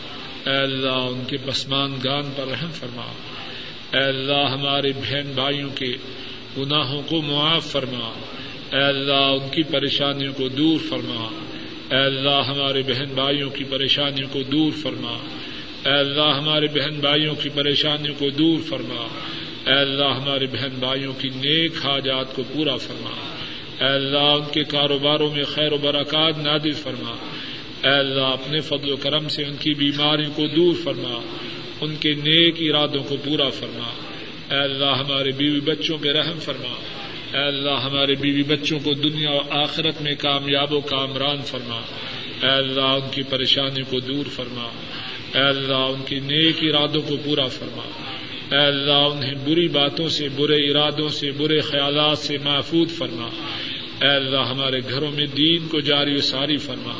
[0.49, 3.11] اے اللہ، ان کے پسمان گان پر رحم فرما۔
[3.97, 5.93] اے اللہ، ہمارے بہن بھائیوں کے
[6.57, 8.11] گناہوں کو معاف فرما۔
[8.73, 11.29] اے اللہ، ان کی پریشانیوں کو دور فرما۔
[11.91, 15.17] اے اللہ، ہمارے بہن بھائیوں کی پریشانیوں کو دور فرما۔
[15.85, 19.07] اے اللہ، ہمارے بہن بھائیوں کی پریشانیوں کو دور فرما۔
[19.65, 23.36] اے اللہ، ہمارے بہن بھائیوں کی نیک حاجات کو پورا فرما۔
[23.79, 27.15] اے اللہ ان کے کاروباروں میں خیر و برکات نادر فرما۔
[27.83, 31.19] اے اللہ، اپنے فضل و کرم سے ان کی بیماریوں کو دور فرما،
[31.81, 33.87] ان کے نیک ارادوں کو پورا فرما۔
[34.55, 36.73] اے اللہ، ہمارے بیوی بچوں پہ رحم فرما۔
[37.37, 41.81] اے اللہ، ہمارے بیوی بچوں کو دنیا و آخرت میں کامیاب و کامران فرما۔
[42.43, 44.69] اے اللہ، ان کی پریشانی کو دور فرما۔
[45.35, 47.83] اے اللہ، ان کے نیک ارادوں کو پورا فرما۔
[48.51, 53.29] اے اللہ، انہیں بری باتوں سے، برے ارادوں سے، برے خیالات سے محفوظ فرما۔
[54.01, 56.93] اے اللہ ہمارے گھروں میں دین کو جاری و ساری فرما۔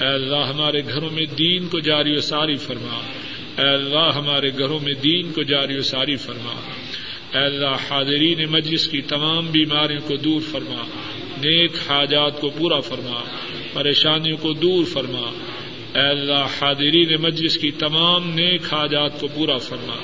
[0.00, 3.00] اے اللہ ہمارے گھروں میں دین کو جاری و ساری فرما۔
[3.62, 6.52] اے اللہ ہمارے گھروں میں دین کو جاری و ساری فرما۔
[7.38, 10.82] اے اللہ حاضرین مجلس کی تمام بیماریوں کو دور فرما۔
[11.36, 13.24] نیک حاجات کو پورا فرما۔
[13.72, 15.30] پریشانیوں کو دور فرما۔
[15.94, 19.96] اے اللہ حاضرین مجلس کی تمام نیک حاجات کو پورا فرما۔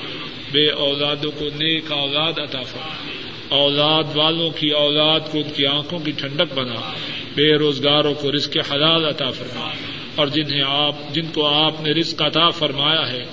[0.51, 3.18] بے اولادوں کو نیک اولاد عطا فرما۔
[3.49, 6.93] اولاد والوں کی اولاد کو ان کی آنکھوں کی ٹھنڈک بنا،
[7.35, 9.69] بے روزگاروں کو رزق حلال عطا فرما۔
[10.15, 13.23] اور جنہیں آپ، جن کو آپ نے رزق عطا فرمایا ہے،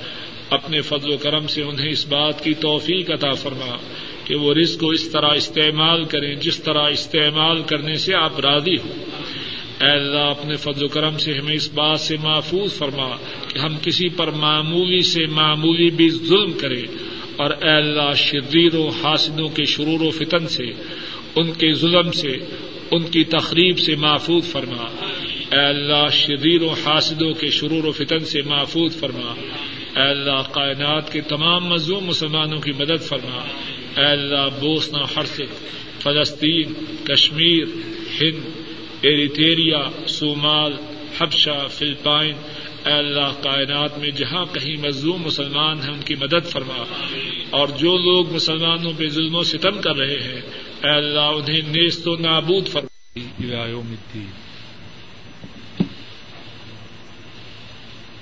[0.51, 3.77] اپنے فضل و کرم سے انہیں اس بات کی توفیق عطا فرما
[4.25, 8.75] کہ وہ رزق کو اس طرح استعمال کریں، جس طرح استعمال کرنے سے آپ راضی
[8.75, 9.05] ہوں۔
[9.83, 13.17] اے اللہ، اپنے فضل و کرم سے ہمیں اس بات سے محفوظ فرما
[13.49, 16.83] کہ ہم کسی پر معمولی سے معمولی بھی ظلم کریں۔
[17.37, 20.65] اور اے اللہ شریر و حاصلوں کے شرور و فتن سے،
[21.37, 22.31] ان کے ظلم سے،
[22.91, 24.85] ان کی تقریب سے محفوظ فرما۔
[25.53, 29.33] اے اللہ شریر و حاصدوں کے شرور و فتن سے محفوظ فرما۔
[29.97, 33.47] اے اللہ کائنات کے تمام مزوم مسلمانوں کی مدد فرما۔
[34.01, 35.43] اے اللہ بوسنا ہرسک
[36.03, 36.73] فلسطین،
[37.05, 37.65] کشمیر،
[38.21, 38.41] ہند
[39.03, 40.73] ایریٹیریا صومال،
[41.19, 42.33] حبشہ، فلپائن
[42.87, 46.85] اے اللہ کائنات میں جہاں کہیں مظلوم مسلمان ہیں ان کی مدد فرما۔
[47.51, 50.41] اور جو لوگ مسلمانوں پہ ظلم و ستم کر رہے ہیں،
[50.85, 52.87] اے اللہ انہیں نیست و نابود فرما۔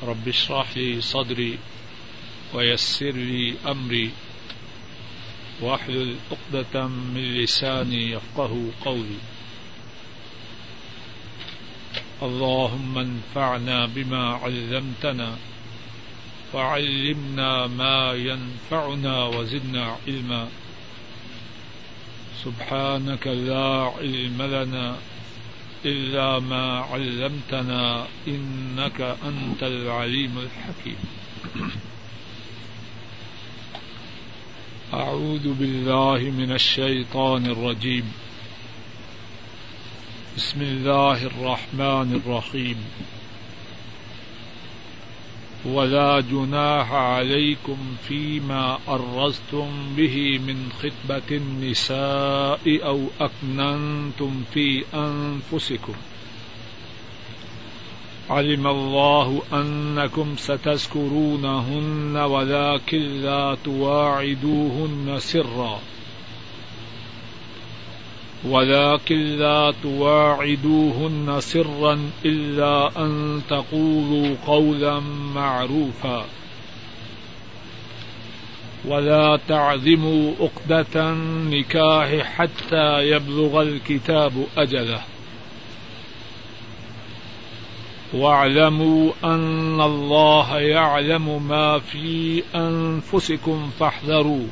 [0.02, 1.56] رب اشرح لي صدري
[2.54, 4.08] ويسر لي امري
[5.60, 9.33] واحلل عقدة من لساني يفقه قولي.
[12.24, 15.36] اللهم انفعنا بما علمتنا
[16.54, 20.48] وعلمنا ما ينفعنا وزدنا علما.
[22.44, 24.96] سبحانك لا علم لنا
[25.84, 31.00] إلا ما علمتنا إنك أنت العليم الحكيم.
[34.94, 38.23] أعوذ بالله من الشيطان الرجيم.
[40.36, 42.76] بسم الله الرحمن الرحيم.
[45.64, 47.76] ولا جناح عليكم
[48.08, 49.66] فيما أرزتم
[49.96, 55.94] به من خطبة النساء أو أكننتم في أنفسكم.
[58.30, 65.80] علم الله أنكم ستذكرونهن ولكن لا تواعدوهن سرًا.
[68.48, 75.00] ولكن لا تواعدوهن سرا إلا أن تقولوا قولا
[75.34, 76.24] معروفا
[78.84, 85.00] ولا تعظموا عقدة النكاح حتى يبلغ الكتاب أجله
[88.14, 94.48] واعلموا أن الله يعلم ما في أنفسكم فاحذروه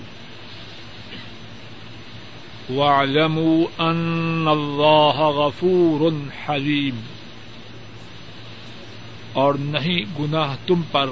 [2.70, 6.10] واعلموا ان اللہ غفور
[6.48, 7.00] حلیم۔
[9.32, 11.06] اور نہیں گناہ تم پر۔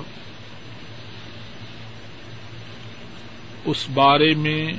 [3.64, 4.72] اس بارے میں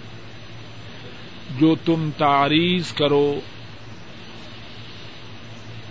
[1.59, 3.39] جو تم تعریض کرو،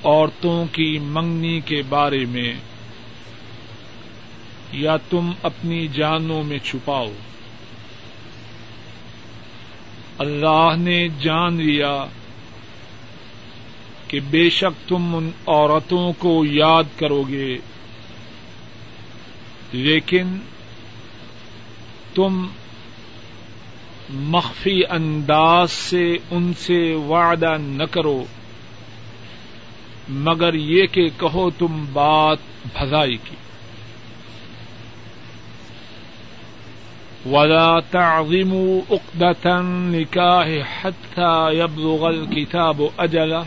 [0.04, 2.54] عورتوں کی منگنی کے بارے میں،
[4.72, 7.12] یا تم اپنی جانوں میں چھپاؤ۔
[10.20, 12.04] اللہ نے جان لیا
[14.08, 17.58] کہ بے شک تم ان عورتوں کو یاد کرو گے۔
[19.72, 20.38] لیکن
[22.14, 22.46] تم
[24.10, 28.24] مخفی انداز سے ان سے وعدہ نہ کرو،
[30.08, 33.36] مگر یہ کہ کہو تم بات بھلائی کی۔
[37.26, 40.46] ولا تعظموا عقدة النكاح
[40.80, 43.42] حتى يبلغ الكتاب أجله.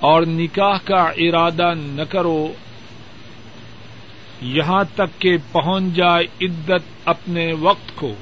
[0.00, 2.52] اور نکاح کا ارادہ نہ کرو.
[4.42, 8.12] یہاں تک کہ پہنچ جائے عدت اپنے وقت کو.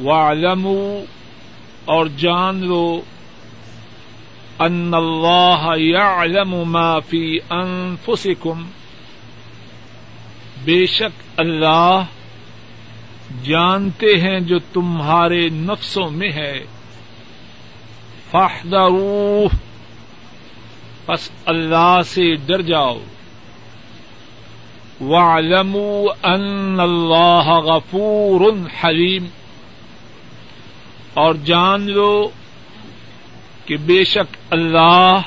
[0.00, 1.00] وَاعْلَمُوا
[1.84, 3.00] اور جان لو
[4.58, 8.62] ان اللہ يعلم ما فی انفسکم.
[10.64, 12.00] بے شک اللہ
[13.42, 16.64] جانتے ہیں جو تمہارے نفسوں میں ہے۔
[18.30, 18.86] فاہدہ
[21.08, 22.98] بس اللہ سے ڈر جاؤ۔
[26.22, 28.40] ان اللہ غفور
[28.84, 29.26] حلیم۔
[31.14, 32.28] اور جان لو
[33.64, 35.20] کہ بے شک اللہ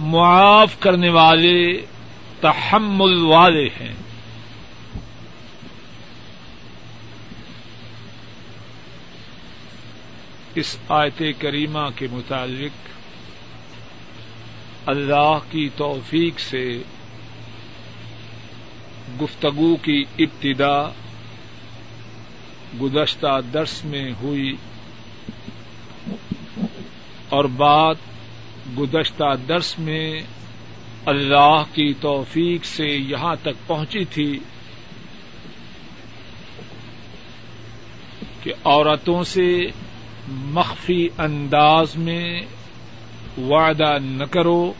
[0.00, 1.86] معاف کرنے والے
[2.40, 3.94] تحمل والے ہیں۔
[10.54, 12.88] اس آیت کریمہ کے متعلق
[14.86, 16.82] اللہ کی توفیق سے
[19.22, 20.88] گفتگو کی ابتدا
[22.82, 24.56] گزشتہ درس میں ہوئی
[27.28, 27.96] اور بات
[28.78, 30.20] گزشتہ درس میں
[31.06, 34.38] اللہ کی توفیق سے یہاں تک پہنچی تھی
[38.42, 39.66] کہ عورتوں سے
[40.28, 42.40] مخفی انداز میں
[43.38, 44.72] وعدہ نہ کرو،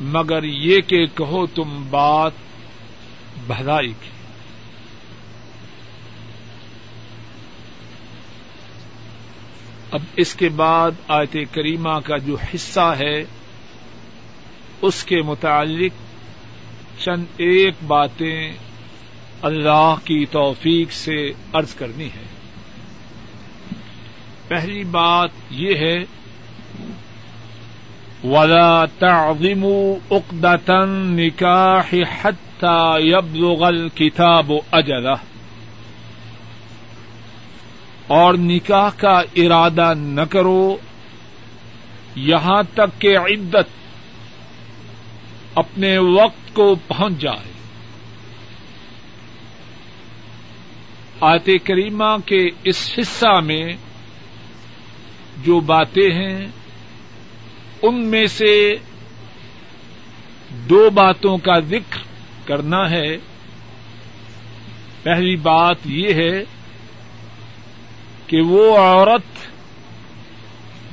[0.00, 2.32] مگر یہ کہ کہو تم بات
[3.46, 4.08] بھلائی کی۔
[9.90, 13.24] اب اس کے بعد آیت کریمہ کا جو حصہ ہے
[14.82, 16.00] اس کے متعلق
[16.98, 18.52] چند ایک باتیں
[19.42, 21.16] اللہ کی توفیق سے
[21.52, 22.24] عرض کرنی ہے
[24.48, 25.96] پہلی بات یہ ہے،
[28.24, 35.14] ولا تعظموا عقدة النكاح حتى يبلغ الكتاب اجلہ
[38.08, 40.76] اور نکاح کا ارادہ نہ کرو،
[42.16, 43.81] یہاں تک کہ عدت
[45.54, 47.52] اپنے وقت کو پہنچ جائے۔
[51.20, 53.72] آت کریمہ کے اس حصہ میں
[55.44, 56.46] جو باتیں ہیں،
[57.82, 58.74] ان میں سے
[60.50, 61.98] دو باتوں کا ذکر
[62.44, 63.16] کرنا ہے۔
[65.02, 66.44] پہلی بات یہ ہے
[68.26, 69.52] کہ وہ عورت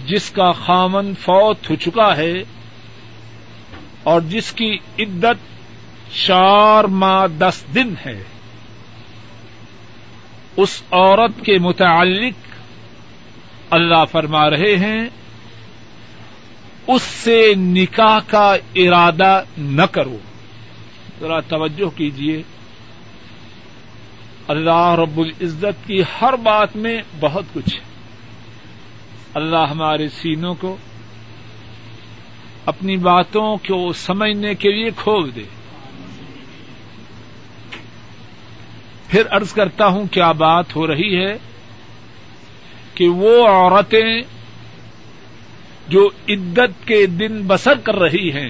[0.07, 2.34] جس کا خامن فوت ہو چکا ہے
[4.04, 5.60] اور جس کی عدت
[6.26, 8.24] چار ماہ دس دن ہے،
[10.58, 12.34] اس عورت کے متعلق
[13.70, 15.10] اللہ فرما رہے ہیں،
[16.88, 20.18] اس سے نکاح کا ارادہ نہ کرو۔
[21.20, 22.43] ذرا توجہ کیجیے
[24.47, 27.86] اللہ رب العزت کی ہر بات میں بہت کچھ ہے۔
[29.34, 30.78] اللہ ہمارے سینوں کو
[32.66, 35.43] اپنی باتوں کو سمجھنے کے لیے کھول دے۔
[39.07, 41.38] پھر ارض کرتا ہوں کیا بات ہو رہی ہے
[42.93, 44.22] کہ وہ عورتیں
[45.88, 48.49] جو عدت کے دن بسر کر رہی ہیں،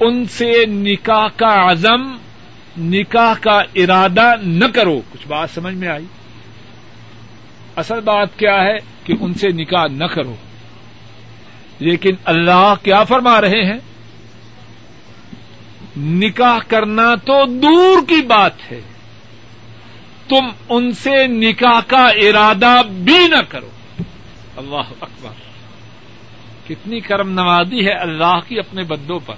[0.00, 2.16] ان سے نکاح کا عزم،
[2.78, 6.04] نکاح کا ارادہ نہ کرو۔ کچھ بات سمجھ میں آئی؟
[7.76, 10.34] اصل بات کیا ہے کہ ان سے نکاح نہ کرو۔
[11.78, 13.78] لیکن اللہ کیا فرما رہے ہیں؟
[15.96, 18.80] نکاح کرنا تو دور کی بات ہے۔
[20.28, 23.70] تم ان سے نکاح کا ارادہ بھی نہ کرو۔
[24.56, 25.30] اللہ اکبر۔
[26.68, 29.34] کتنی کرم نوازی ہے اللہ کی اپنے بدوں پر۔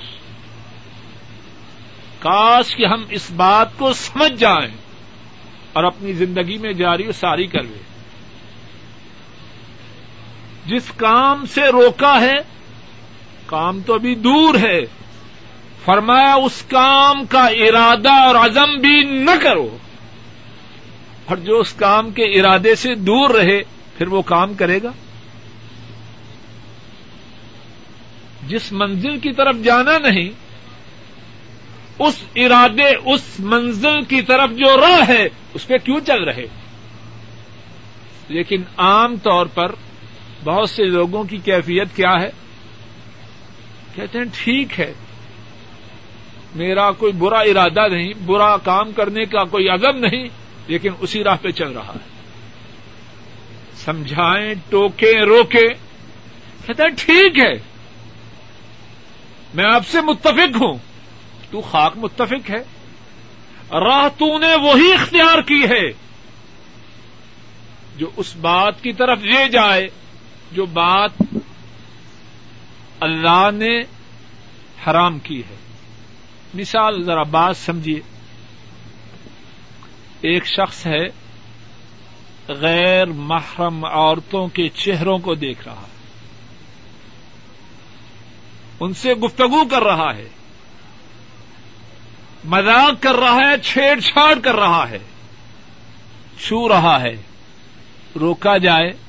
[2.19, 4.75] کاش کہ ہم اس بات کو سمجھ جائیں
[5.73, 7.96] اور اپنی زندگی میں جاری و ساری کر لیں
[10.67, 12.37] جس کام سے روکا ہے،
[13.47, 14.81] کام تو ابھی دور ہے۔
[15.85, 19.77] فرمایا، اس کام کا ارادہ اور عزم بھی نہ کرو۔
[21.25, 23.61] اور جو اس کام کے ارادے سے دور رہے،
[23.99, 24.91] پھر وہ کام کرے گا۔
[28.47, 30.31] جس منزل کی طرف جانا نہیں،
[31.99, 36.47] اس ارادے، اس منزل کی طرف جو راہ ہے، اس پہ کیوں چل رہے؟
[38.29, 39.73] لیکن عام طور پر
[40.47, 42.31] بہت سے لوگوں کی کیفیت کیا ہے؟
[43.95, 44.95] کہتے ہیں، ٹھیک ہے۔
[46.55, 50.29] میرا کوئی برا ارادہ نہیں، برا کام کرنے کا کوئی عزم نہیں،
[50.67, 52.09] لیکن اسی راہ پہ چل رہا ہے۔
[53.75, 55.69] سمجھائیں ٹوکے روکے
[56.67, 57.55] کہتے ہیں، ٹھیک ہے۔
[59.55, 60.79] میں آپ سے متفق ہوں۔
[61.51, 62.63] تو خاک متفق ہے۔
[63.73, 65.91] راہ تو نے وہی اختیار کی ہے
[67.97, 69.87] جو اس بات کی طرف لے جائے۔
[70.57, 71.11] جو بات
[73.01, 73.81] اللہ نے
[74.87, 75.57] حرام کی ہے۔
[76.55, 78.01] مثال ذرا بات سمجھیے۔
[80.21, 81.05] ایک شخص ہے،
[82.49, 85.97] غیر محرم عورتوں کے چہروں کو دیکھ رہا ہے۔
[88.81, 90.29] ان سے گفتگو کر رہا ہے۔
[92.45, 94.99] مذاق کر رہا ہے، چھیڑ چھاڑ کر رہا ہے۔
[96.39, 97.23] چھو رہا ہے۔
[98.21, 99.06] روکا جائے۔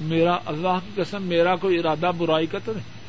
[0.00, 3.00] میرا اللہ کی قسم، میرا کوئی ارادہ برائی کا تو نہیں۔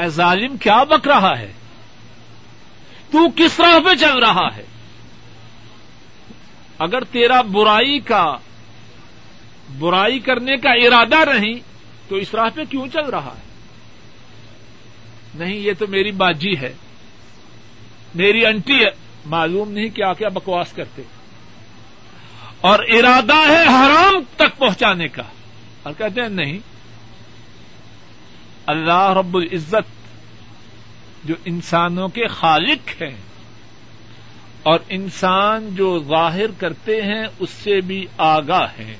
[0.00, 1.52] اے ظالم، کیا بک رہا ہے؟
[3.10, 4.64] تو کس راہ پہ چل رہا ہے؟
[6.78, 8.36] اگر تیرا برائی کا،
[9.78, 11.54] برائی کرنے کا ارادہ نہیں،
[12.08, 13.48] تو اس راہ پہ کیوں چل رہا ہے؟
[15.34, 16.74] نہیں، یہ تو میری باجی ہے۔
[18.14, 21.02] میری انٹی ہے۔ معلوم نہیں کیا کیا بکواس کرتے۔
[22.60, 25.22] اور ارادہ ہے حرام تک پہنچانے کا۔
[25.82, 26.58] اور کہتے ہیں نہیں۔
[28.66, 30.08] اللہ رب العزت
[31.24, 33.16] جو انسانوں کے خالق ہیں
[34.62, 38.96] اور انسان جو ظاہر کرتے ہیں اس سے بھی آگاہ ہیں۔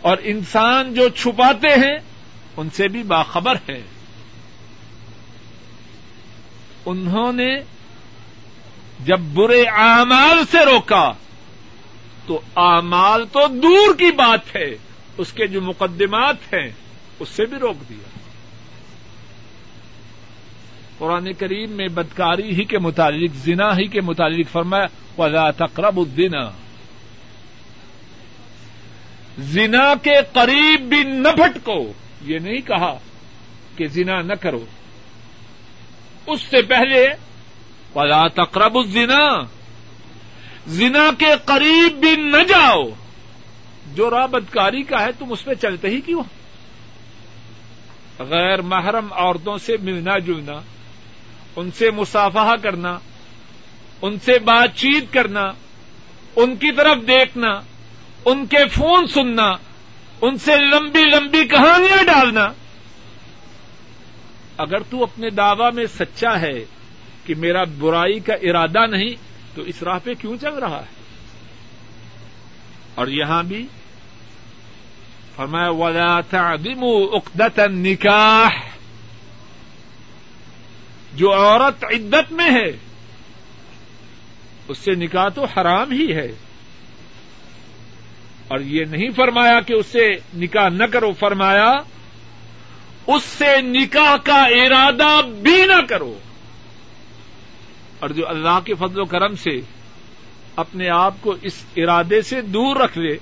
[0.00, 1.98] اور انسان جو چھپاتے ہیں
[2.56, 3.82] ان سے بھی باخبر ہے
[6.86, 7.56] انہوں نے
[9.00, 11.12] جب برے اعمال سے روکا
[12.26, 14.76] تو اعمال تو دور کی بات ہے۔
[15.18, 16.70] اس کے جو مقدمات ہیں،
[17.18, 18.18] اس سے بھی روک دیا۔
[20.98, 24.86] قرآن کریم میں بدکاری ہی کے متعلق، زنا ہی کے متعلق فرمایا،
[25.20, 26.32] ولا تقرب الدین
[29.38, 32.98] زنا کے قریب بھی نہ بھٹکو۔ یہ نہیں کہا
[33.76, 34.64] کہ زنا نہ کرو۔
[36.26, 37.08] اس سے پہلے،
[37.94, 39.55] ولا تقرب الزنا۔
[40.66, 42.82] زنا کے قریب بھی نہ جاؤ۔
[43.94, 46.22] جو راہ بدکاری کا ہے، تم اس پہ چلتے ہی کیوں؟
[48.18, 50.60] غیر محرم عورتوں سے ملنا جلنا،
[51.56, 52.98] ان سے مسافہ کرنا،
[54.02, 55.44] ان سے بات چیت کرنا،
[56.36, 57.48] ان کی طرف دیکھنا،
[58.24, 59.50] ان کے فون سننا،
[60.20, 62.48] ان سے لمبی لمبی کہانیاں ڈالنا۔
[64.58, 66.64] اگر تو اپنے دعوی میں سچا ہے
[67.24, 71.06] کہ میرا برائی کا ارادہ نہیں تو اس راہ پہ کیوں چل رہا ہے؟
[72.94, 73.66] اور یہاں بھی
[75.36, 78.50] فرمایا، ولا تعدموا عقدة النکاح
[81.14, 82.76] جو عورت عدت میں ہے،
[84.68, 86.32] اس سے نکاح تو حرام ہی ہے۔
[88.48, 91.72] اور یہ نہیں فرمایا کہ اس سے نکاح نہ کرو، فرمایا،
[93.06, 96.18] اس سے نکاح کا ارادہ بھی نہ کرو۔
[98.06, 99.60] اور جو اللہ کے فضل و کرم سے
[100.56, 103.16] اپنے آپ کو اس ارادے سے دور رکھ لے،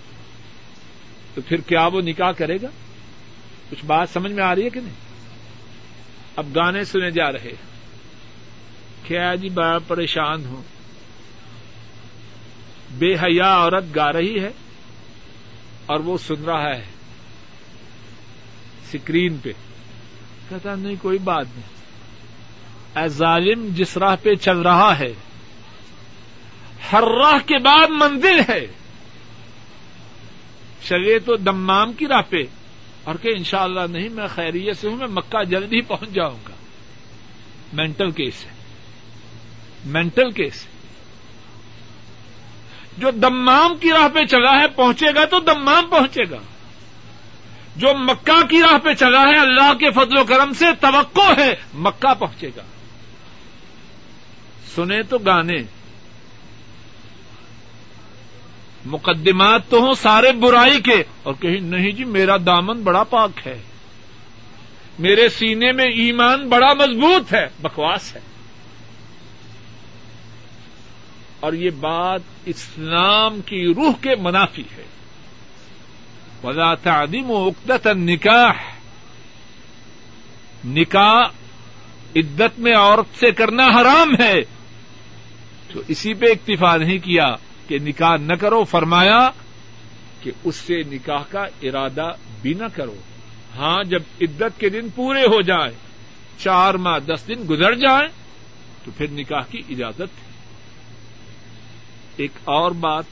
[1.35, 2.67] تو پھر کیا وہ نکاح کرے گا؟
[3.71, 4.95] کچھ بات سمجھ میں آ رہی ہے کہ نہیں؟
[6.37, 7.53] اب گانے سنے جا رہے
[9.03, 10.63] کیا جی بڑا پریشان ہوں؟
[12.99, 14.51] بے حیا عورت گا رہی ہے
[15.87, 16.85] اور وہ سن رہا ہے
[18.83, 19.51] اسکرین پہ۔
[20.49, 21.74] کہتا نہیں، کوئی بات نہیں۔
[22.97, 25.13] اے ظالم، جس راہ پہ چل رہا ہے،
[26.93, 28.67] ہر راہ کے بعد منزل ہے۔
[30.89, 32.37] چلے تو دمام کی راہ پہ،
[33.05, 36.55] اور کہ انشاءاللہ نہیں، میں خیریت سے ہوں، میں مکہ جلد ہی پہنچ جاؤں گا۔
[37.73, 38.51] مینٹل کیس ہے۔
[39.85, 40.71] مینٹل کیس ہے۔
[42.99, 46.39] جو دمام کی راہ پہ چلا ہے، پہنچے گا تو دمام پہنچے گا۔
[47.77, 51.55] جو مکہ کی راہ پہ چلا ہے، اللہ کے فضل و کرم سے توقع ہے،
[51.75, 52.63] مکہ پہنچے گا۔
[54.75, 55.63] سنے تو گانے۔
[58.85, 63.63] مقدمات تو ہوں سارے برائی کے۔ اور کہیں نہیں جی میرا دامن بڑا پاک ہے۔
[64.99, 68.21] میرے سینے میں ایمان بڑا مضبوط ہے، بکواس ہے۔
[71.41, 74.85] اور یہ بات اسلام کی روح کے منافی ہے۔
[76.45, 78.53] ولا تعدیم و اقدت نکاح
[80.67, 81.23] نکاح
[82.17, 84.54] عدت میں عورت سے کرنا حرام ہے۔
[85.75, 87.35] تو اسی پہ اکتفا نہیں کیا
[87.69, 89.31] کہ نکاح نہ کرو، فرمایا
[90.23, 92.11] کہ اس سے نکاح کا ارادہ
[92.43, 92.95] بھی نہ کرو۔
[93.57, 95.77] ہاں جب عدت کے دن پورے ہو جائیں
[96.39, 98.09] چار ماہ، دس دن گزر جائیں،
[98.85, 100.33] تو پھر نکاح کی اجازت ہے۔
[102.17, 103.05] ایک اور بات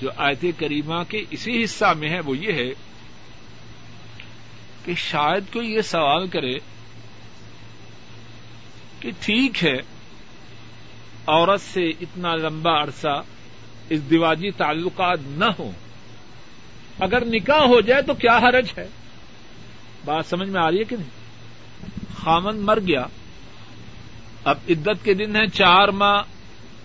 [0.00, 2.70] جو آیت کریمہ کے اسی حصہ میں ہے، وہ یہ ہے
[4.84, 6.52] کہ شاید کوئی یہ سوال کرے
[9.00, 9.93] کہ ٹھیک ہے
[11.26, 13.22] عورت سے اتنا لمبا عرصہ
[13.88, 15.72] اس دیواجی تعلقات نہ ہوں۔
[17.00, 18.88] اگر نکاح ہو جائے تو کیا حرج ہے؟
[20.04, 21.08] بات سمجھ میں آ رہی ہے کہ نہیں؟
[22.18, 23.06] خامن مر گیا۔
[24.44, 26.22] اب عدت کے دن ہیں چار ماہ،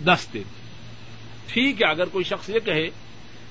[0.05, 0.41] دس دن۔
[1.47, 2.87] ٹھیک ہے، اگر کوئی شخص یہ کہے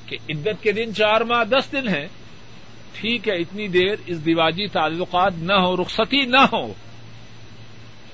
[0.06, 2.08] کہ عدت کے دن چار ماہ، دس دن ہے
[2.92, 6.72] ٹھیک ہے، اتنی دیر اس دیواجی تعلقات نہ ہو رخصتی نہ ہو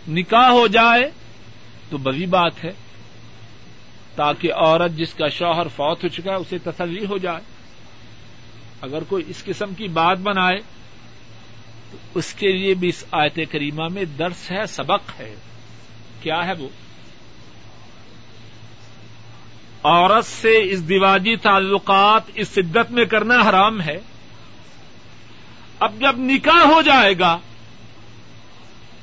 [0.08, 1.10] نکاح ہو جائے
[1.90, 2.72] تو بڑی بات ہے
[4.14, 7.40] تاکہ عورت جس کا شوہر فوت ہو چکا ہے، اسے تسلی ہو جائے۔
[8.80, 10.56] اگر کوئی اس قسم کی بات بنائے،
[11.90, 15.34] تو اس کے لیے بھی اس آیت کریمہ میں درس ہے، سبق ہے۔
[16.22, 16.68] کیا ہے وہ؟
[19.82, 23.98] عورت سے اس دیواجی تعلقات، اس شدت میں کرنا حرام ہے۔
[25.80, 27.38] اب جب نکاح ہو جائے گا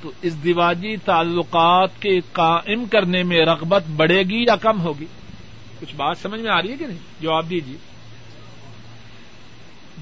[0.02, 5.06] تو اس دیواجی تعلقات کے قائم کرنے میں رغبت بڑھے گی یا کم ہوگی؟
[5.82, 7.78] کچھ بات سمجھ میں آ رہی ہے کہ نہیں؟ جواب دیجیے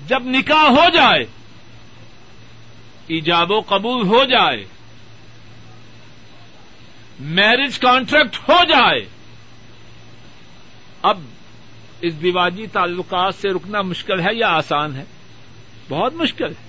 [0.07, 1.23] جب نکاح ہو جائے،
[3.07, 4.65] ایجاب و قبول ہو جائے
[7.19, 9.09] میرج کانٹریکٹ ہو جائے،
[11.01, 11.21] اب
[12.01, 15.03] اس دیواجی تعلقات سے رکنا مشکل ہے یا آسان ہے؟
[15.89, 16.68] بہت مشکل ہے۔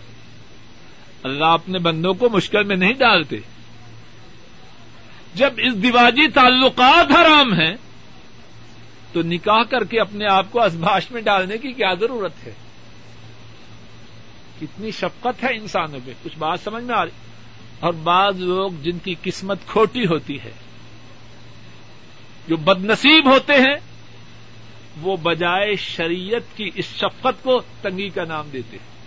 [1.23, 3.37] اللہ اپنے بندوں کو مشکل میں نہیں ڈالتے۔
[5.35, 7.77] جب اس دیواجی تعلقات حرام ہیں،
[9.13, 12.55] تو نکاح کر کے اپنے آپ کو ازباش میں ڈالنے کی کیا ضرورت ہے؟
[14.61, 17.11] کتنی شفقت ہے انسانوں پہ۔ کچھ بات سمجھ میں آ رہی۔
[17.81, 20.53] اور بعض لوگ جن کی قسمت کھوٹی ہوتی ہے،
[22.49, 23.77] جو بد نصیب ہوتے ہیں،
[25.01, 29.00] وہ بجائے شریعت کی اس شفقت کو تنگی کا نام دیتے ہیں۔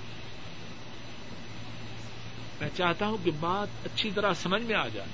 [2.61, 5.09] میں چاہتا ہوں کہ بات اچھی طرح سمجھ میں آ جائے۔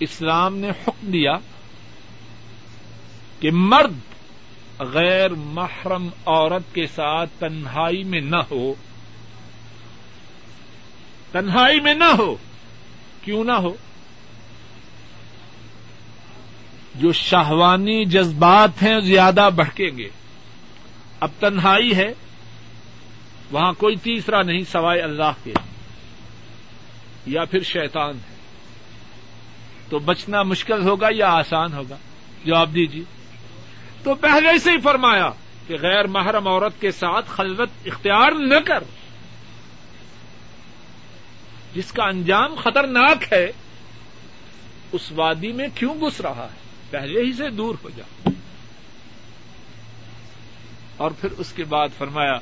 [0.00, 1.32] اسلام نے حکم دیا
[3.40, 3.98] کہ مرد
[4.78, 8.74] غیر محرم عورت کے ساتھ تنہائی میں نہ ہو۔
[11.32, 12.36] تنہائی میں نہ ہو۔
[13.22, 13.74] کیوں نہ ہو؟
[16.94, 20.08] جو شہوانی جذبات ہیں زیادہ بڑھکیں گے۔
[21.20, 22.12] اب تنہائی ہے۔
[23.50, 25.52] وہاں کوئی تیسرا نہیں سوائے اللہ کے،
[27.26, 28.36] یا پھر شیطان ہے۔
[29.88, 31.96] تو بچنا مشکل ہوگا یا آسان ہوگا؟
[32.44, 33.04] جواب دیجیے۔
[34.02, 35.30] تو پہلے سے ہی فرمایا
[35.66, 38.84] کہ غیر محرم عورت کے ساتھ خلوت اختیار نہ کر۔
[41.74, 43.50] جس کا انجام خطرناک ہے،
[44.92, 46.58] اس وادی میں کیوں گس رہا ہے؟
[46.90, 48.28] پہلے ہی سے دور ہو جا۔
[50.96, 52.34] اور پھر اس کے بعد فرمایا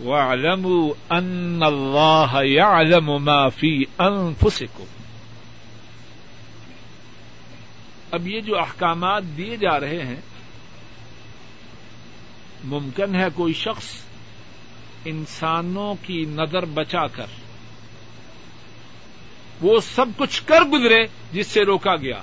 [0.00, 4.84] وَاعْلَمُوا أَنَّ اللَّهَ يَعْلَمُ مَا فِي أَنفُسِكُمْ
[8.10, 10.20] اب یہ جو احکامات دیے جا رہے ہیں،
[12.64, 13.84] ممکن ہے کوئی شخص
[15.04, 17.26] انسانوں کی نظر بچا کر
[19.60, 22.20] وہ سب کچھ کر گزرے جس سے روکا گیا۔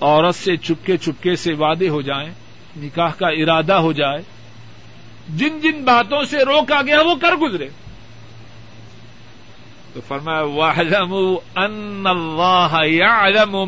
[0.00, 2.41] عورت سے چپکے چپکے سے وعدے ہو جائیں۔
[2.76, 4.22] نکاح کا ارادہ ہو جائے،
[5.28, 7.68] جن جن باتوں سے روکا گیا وہ کر گزرے۔
[9.92, 13.66] تو فرمایا وَاعْلَمُ أَنَّ اللَّهَ يَعْلَمُ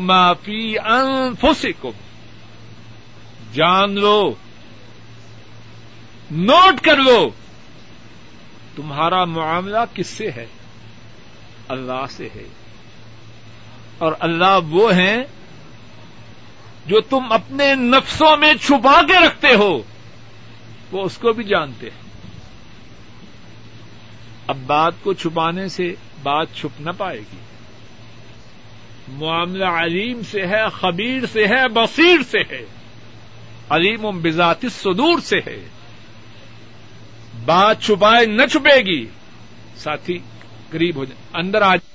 [3.53, 4.33] جان لو،
[6.31, 7.29] نوٹ کر لو،
[8.75, 10.45] تمہارا معاملہ کس سے ہے؟
[11.67, 12.43] اللہ سے ہے۔
[13.97, 15.17] اور اللہ وہ ہیں
[16.85, 19.81] جو تم اپنے نفسوں میں چھپا کے رکھتے ہو،
[20.91, 22.05] وہ اس کو بھی جانتے ہیں۔
[24.47, 27.37] اب بات کو چھپانے سے بات چھپ نہ پائے گی۔
[29.07, 32.65] معاملہ علیم سے ہے، خبیر سے ہے، بصیر سے ہے۔
[33.69, 35.67] علیم و بذات صدور سے ہے۔
[37.45, 39.05] بات چھپائے نہ چھپے گی۔
[39.75, 40.19] ساتھی،
[40.69, 41.94] قریب ہو جائے۔ اندر آ جائے۔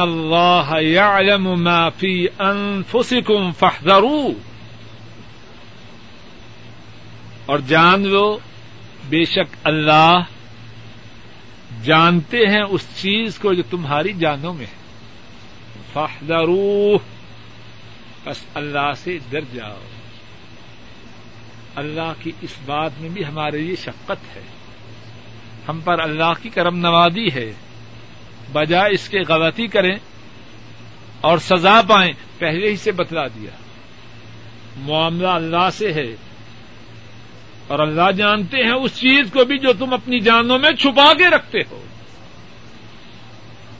[0.00, 4.30] اللہ يعلم ما في انفسكم فاحذروا
[7.46, 8.38] اور جان لو،
[9.08, 10.18] بے شک اللہ
[11.84, 14.86] جانتے ہیں اس چیز کو جو تمہاری جانوں میں ہے۔
[15.92, 16.98] فاحذروا
[18.24, 19.78] بس اللہ سے ڈر جاؤ۔
[21.74, 24.42] اللہ کی اس بات میں بھی ہمارے لیے شفقت ہے۔
[25.68, 27.52] ہم پر اللہ کی کرم نوازی ہے۔
[28.52, 29.96] بجائے اس کے غلطی کریں
[31.20, 33.50] اور سزا پائیں، پہلے ہی سے بتلا دیا۔
[34.76, 36.16] معاملہ اللہ سے ہے۔
[37.66, 41.26] اور اللہ جانتے ہیں اس چیز کو بھی جو تم اپنی جانوں میں چھپا کے
[41.30, 41.82] رکھتے ہو۔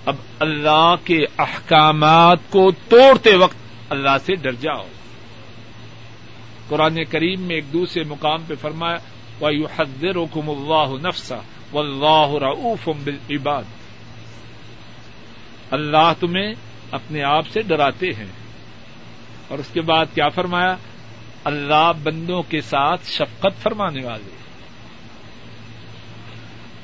[0.06, 3.56] اب اللہ کے احکامات کو توڑتے وقت
[3.88, 4.86] اللہ سے ڈر جاؤ۔
[6.68, 8.96] قرآن کریم میں ایک دوسرے مقام پہ فرمایا
[9.40, 9.48] وہ
[9.78, 11.36] حدر حکم اللہ نفسا
[11.72, 13.62] و اللہ رعف بالعباد۔
[15.70, 16.54] اللہ تمہیں
[16.90, 18.32] اپنے آپ سے ڈراتے ہیں۔
[19.48, 20.76] اور اس کے بعد کیا فرمایا؟
[21.44, 24.30] اللہ بندوں کے ساتھ شفقت فرمانے والے۔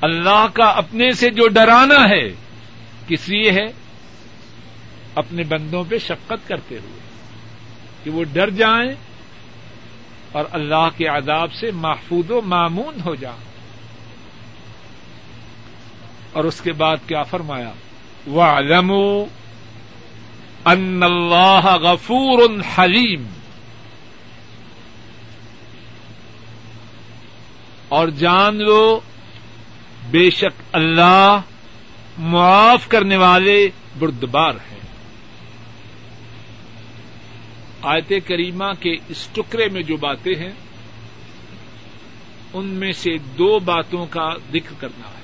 [0.01, 2.28] اللہ کا اپنے سے جو ڈرانا ہے،
[3.09, 3.66] کس لیے ہے؟
[5.14, 7.01] اپنے بندوں پہ شفقت کرتے ہوئے۔
[8.05, 8.93] کہ وہ ڈر جائیں
[10.33, 13.53] اور اللہ کے عذاب سے محفوظ و معمون ہو جائیں۔
[16.33, 17.72] اور اس کے بعد کیا فرمایا؟
[18.27, 19.25] وَاعْلَمُوا
[20.73, 23.25] أَنَّ اللَّهَ غَفُورٌ حَلِيمٌ.
[27.89, 29.01] اور جان لو،
[30.11, 31.41] بے شک اللہ
[32.18, 33.68] معاف کرنے والے
[33.99, 34.81] بردبار ہیں۔
[37.83, 40.53] آیت کریمہ کے اس ٹکڑے میں جو باتیں ہیں،
[42.53, 45.22] ان میں سے دو باتوں کا ذکر کرنا ہے۔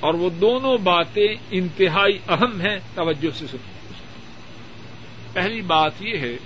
[0.00, 3.76] اور وہ دونوں باتیں انتہائی اہم ہیں، توجہ سے سنیں۔
[5.32, 6.36] پہلی بات یہ ہے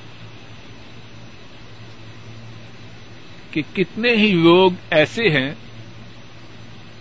[3.50, 5.54] کہ کتنے ہی لوگ ایسے ہیں،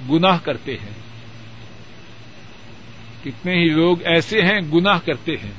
[0.09, 0.99] گناہ کرتے ہیں۔
[3.23, 5.51] کتنے ہی لوگ ایسے ہیں، گناہ کرتے ہیں۔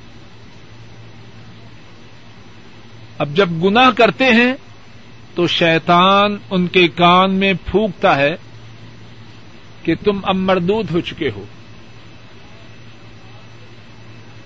[3.19, 4.53] اب جب گناہ کرتے ہیں
[5.35, 8.35] تو شیطان ان کے کان میں پھونکتا ہے۔
[9.83, 11.45] کہ تم اب مردود ہو چکے ہو۔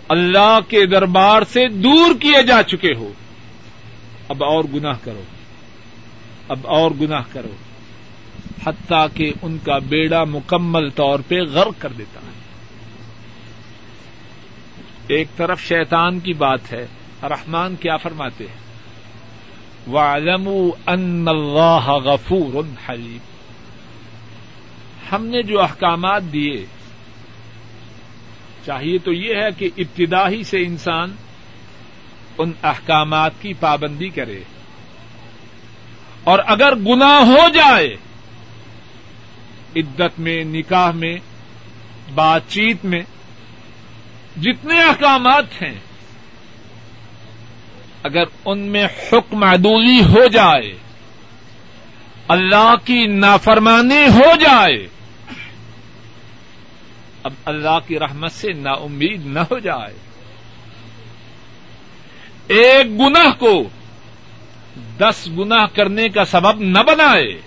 [0.09, 3.13] اللہ کے دربار سے دور کیے جا چکے ہو۔
[4.29, 5.23] اب اور گناہ کرو۔
[6.49, 7.55] اب اور گناہ کرو۔
[8.67, 12.45] حتیٰ کہ ان کا بیڑا مکمل طور پہ غرق کر دیتا ہے۔
[15.07, 16.87] ایک طرف شیطان کی بات ہے،
[17.23, 18.65] رحمان کیا فرماتے ہیں؟
[19.91, 23.34] وَعْلَمُوا أَنَّ اللَّهَ غَفُورٌ حَلِيمٌ۔
[25.13, 26.67] ہم نے جو احکامات دیے،
[28.67, 31.13] چاہیے تو یہ ہے کہ ابتدا ہی سے انسان
[32.39, 34.43] ان احکامات کی پابندی کرے۔
[36.25, 37.97] اور اگر گنا ہو جائے،
[39.77, 41.17] عدت میں، نکاح میں،
[42.15, 43.03] بات چیت میں،
[44.41, 45.79] جتنے احکامات ہیں،
[48.03, 50.75] اگر ان میں حکم عدولی ہو جائے،
[52.29, 54.94] اللہ کی نافرمانی ہو جائے
[57.25, 59.95] اب اللہ کی رحمت سے نا امید نہ ہو جائے۔
[62.49, 63.65] ایک گناہ کو
[64.99, 67.41] دس گنا کرنے کا سبب نہ بنائے۔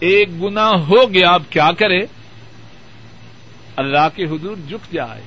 [0.00, 2.00] ایک گنا ہو گیا، اب کیا کرے؟
[3.76, 5.22] اللہ کے حضور جھک جائے۔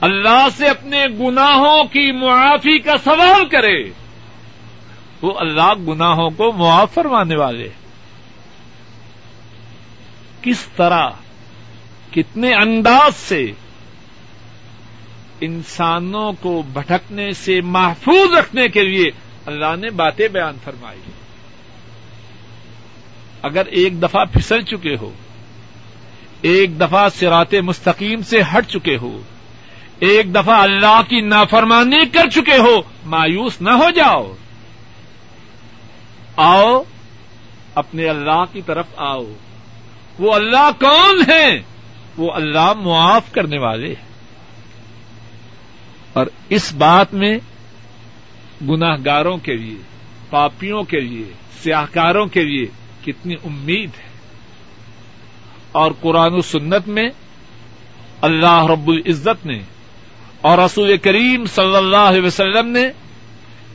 [0.00, 4.03] اللہ سے اپنے گناہوں کی معافی کا سوال کرے۔
[5.24, 7.68] وہ اللہ گناہوں کو معاف فرمانے والے
[10.42, 11.08] کس طرح
[12.10, 13.52] کتنے انداز سے
[15.40, 19.04] انسانوں کو بھٹکنے سے محفوظ رکھنے کے لیے
[19.46, 21.00] اللہ نے باتیں بیان فرمائی
[23.42, 25.10] اگر ایک دفعہ پھسل چکے ہو،
[26.40, 29.20] ایک دفعہ سرات مستقیم سے ہٹ چکے ہو،
[29.98, 34.32] ایک دفعہ اللہ کی نافرمانی کر چکے ہو، مایوس نہ ہو جاؤ۔
[36.36, 36.82] آؤ،
[37.74, 39.24] اپنے اللہ کی طرف آؤ۔
[40.18, 41.62] وہ اللہ کون ہے
[42.16, 44.12] وہ اللہ معاف کرنے والے ہیں۔
[46.12, 47.38] اور اس بات میں
[48.68, 49.76] گناہ گاروں کے لیے،
[50.30, 51.32] پاپیوں کے لیے،
[51.62, 52.66] سیاہکاروں کے لیے
[53.04, 54.14] کتنی امید ہے۔
[55.72, 57.08] اور قرآن و سنت میں
[58.20, 59.58] اللہ رب العزت نے
[60.40, 62.88] اور رسول کریم صلی اللہ علیہ وسلم نے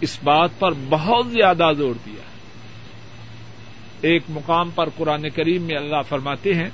[0.01, 2.28] اس بات پر بہت زیادہ زور دیا۔
[4.01, 6.69] ایک مقام پر قرآن کریم میں اللہ فرماتے ہیں،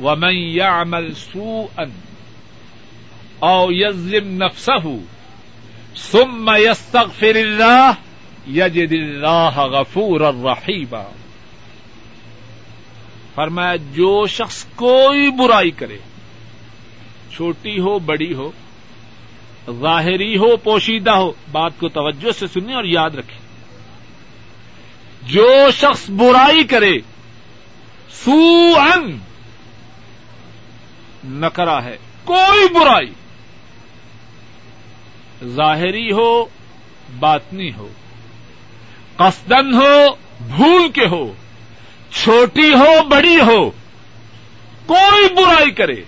[0.00, 1.84] ومن يعمل سوءا
[3.38, 4.96] او يظلم نفسه
[5.96, 7.90] ثم يستغفر الله
[8.50, 11.02] يجد الله غفورا رحيما۔
[13.34, 15.98] فرمایا، جو شخص کوئی برائی کرے،
[17.36, 18.50] چھوٹی ہو، بڑی ہو،
[19.80, 23.37] ظاہری ہو، پوشیدہ ہو، بات کو توجہ سے سنیں اور یاد رکھیں۔
[25.28, 26.98] جو شخص برائی کرے
[28.10, 29.18] سو ان
[31.24, 33.12] نکرا ہے، کوئی برائی۔
[35.44, 36.44] ظاہری ہو،
[37.18, 37.88] باطنی ہو۔
[39.16, 41.32] قصدن ہو، بھول کے ہو۔
[42.10, 43.70] چھوٹی ہو، بڑی ہو۔
[44.86, 46.02] کوئی برائی کرے۔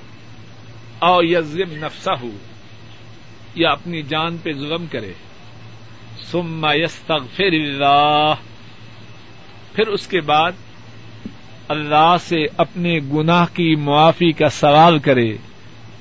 [0.98, 2.30] اور یزم نفسا ہو
[3.54, 5.12] یا اپنی جان پہ ظلم کرے۔
[6.30, 8.34] سما یستغفر اللہ۔
[9.72, 10.52] پھر اس کے بعد
[11.68, 15.36] اللہ سے اپنے گناہ کی معافی کا سوال کرے،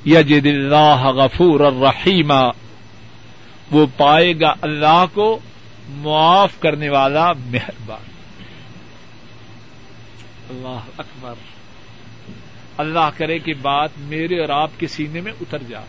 [0.06, 2.50] یجد اللہ غفور الرحیمہ
[3.72, 5.40] وہ پائے گا اللہ کو
[5.90, 8.10] معاف کرنے والا مہربان۔
[10.50, 11.34] اللہ اکبر۔
[12.78, 15.86] اللہ کرے کہ بات میرے اور آپ کے سینے میں اتر جائے۔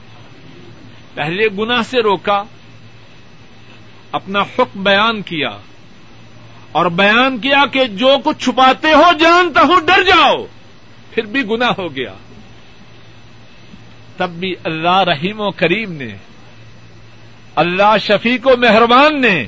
[1.15, 2.43] پہلے گناہ سے روکا،
[4.13, 5.51] اپنا حکم بیان کیا۔
[6.73, 10.47] اور بیان کیا کہ جو کچھ چھپاتے ہو جانتا ہوں، ڈر جاؤ۔
[11.11, 12.13] پھر بھی گنا ہو گیا۔
[14.17, 16.17] تب بھی اللہ رحیم و کریم نے،
[17.55, 19.47] اللہ شفیق و مہربان نے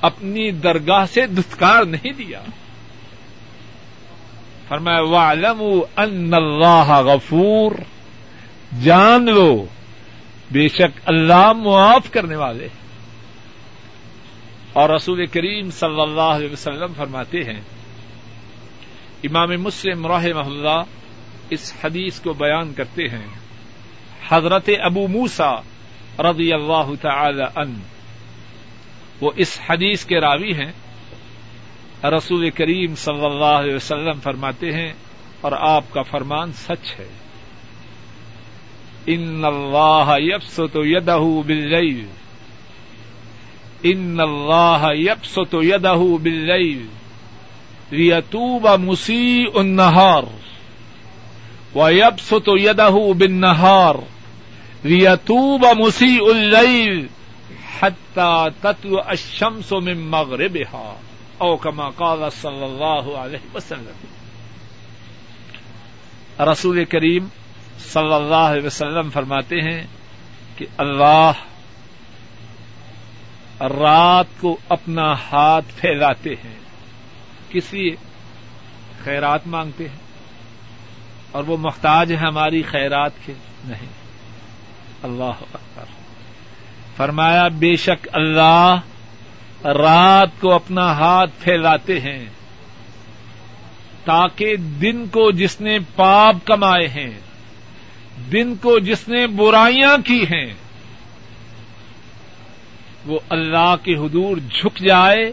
[0.00, 2.40] اپنی درگاہ سے دستکار نہیں دیا۔
[4.68, 5.62] فرمایا وعلم
[5.96, 7.72] ان اللہ غفور۔
[8.82, 9.66] جان لو،
[10.50, 12.83] بے شک اللہ معاف کرنے والے ہیں۔
[14.74, 17.60] اور رسول کریم صلی اللہ علیہ وسلم فرماتے ہیں،
[19.24, 20.82] امام مسلم راہ محلہ
[21.50, 23.26] اس حدیث کو بیان کرتے ہیں،
[24.28, 25.52] حضرت ابو موسا
[26.18, 27.74] رضی اللہ تعالی ان
[29.20, 30.72] وہ اس حدیث کے راوی ہیں۔
[32.04, 34.92] رسول کریم صلی اللہ علیہ وسلم فرماتے ہیں،
[35.40, 37.08] اور آپ کا فرمان سچ ہے۔
[39.06, 42.23] ان اللہ یبسط یدہ باللیل۔
[43.84, 46.86] ان اللہ یبسط یدہ باللیل
[47.92, 50.24] لیتوب مسیء النہار
[51.74, 52.88] ویبسط یدہ
[53.18, 53.94] بالنہار
[54.84, 57.06] لیتوب مسیء اللیل
[57.80, 60.96] حتی تطلع الشمس من مغربها
[61.38, 64.12] او کما قال صلی اللہ علیہ وسلم
[66.42, 67.26] رسول کریم
[67.84, 69.82] صلی اللہ علیہ وسلم فرماتے ہیں
[70.56, 71.42] کہ اللہ
[73.68, 76.54] رات کو اپنا ہاتھ پھیلاتے ہیں۔
[77.48, 77.96] کس لیے
[79.04, 79.96] خیرات مانگتے ہیں
[81.32, 83.32] اور وہ محتاج ہے ہماری خیرات کے۔
[83.64, 83.92] نہیں۔
[85.02, 85.84] اللہ اکبر۔
[86.96, 88.76] فرمایا، بے شک اللہ
[89.64, 92.24] رات کو اپنا ہاتھ پھیلاتے ہیں
[94.04, 97.20] تاکہ دن کو جس نے پاپ کمائے ہیں،
[98.32, 100.54] دن کو جس نے برائیاں کی ہیں
[103.06, 105.32] وہ اللہ کے حدور جھک جائے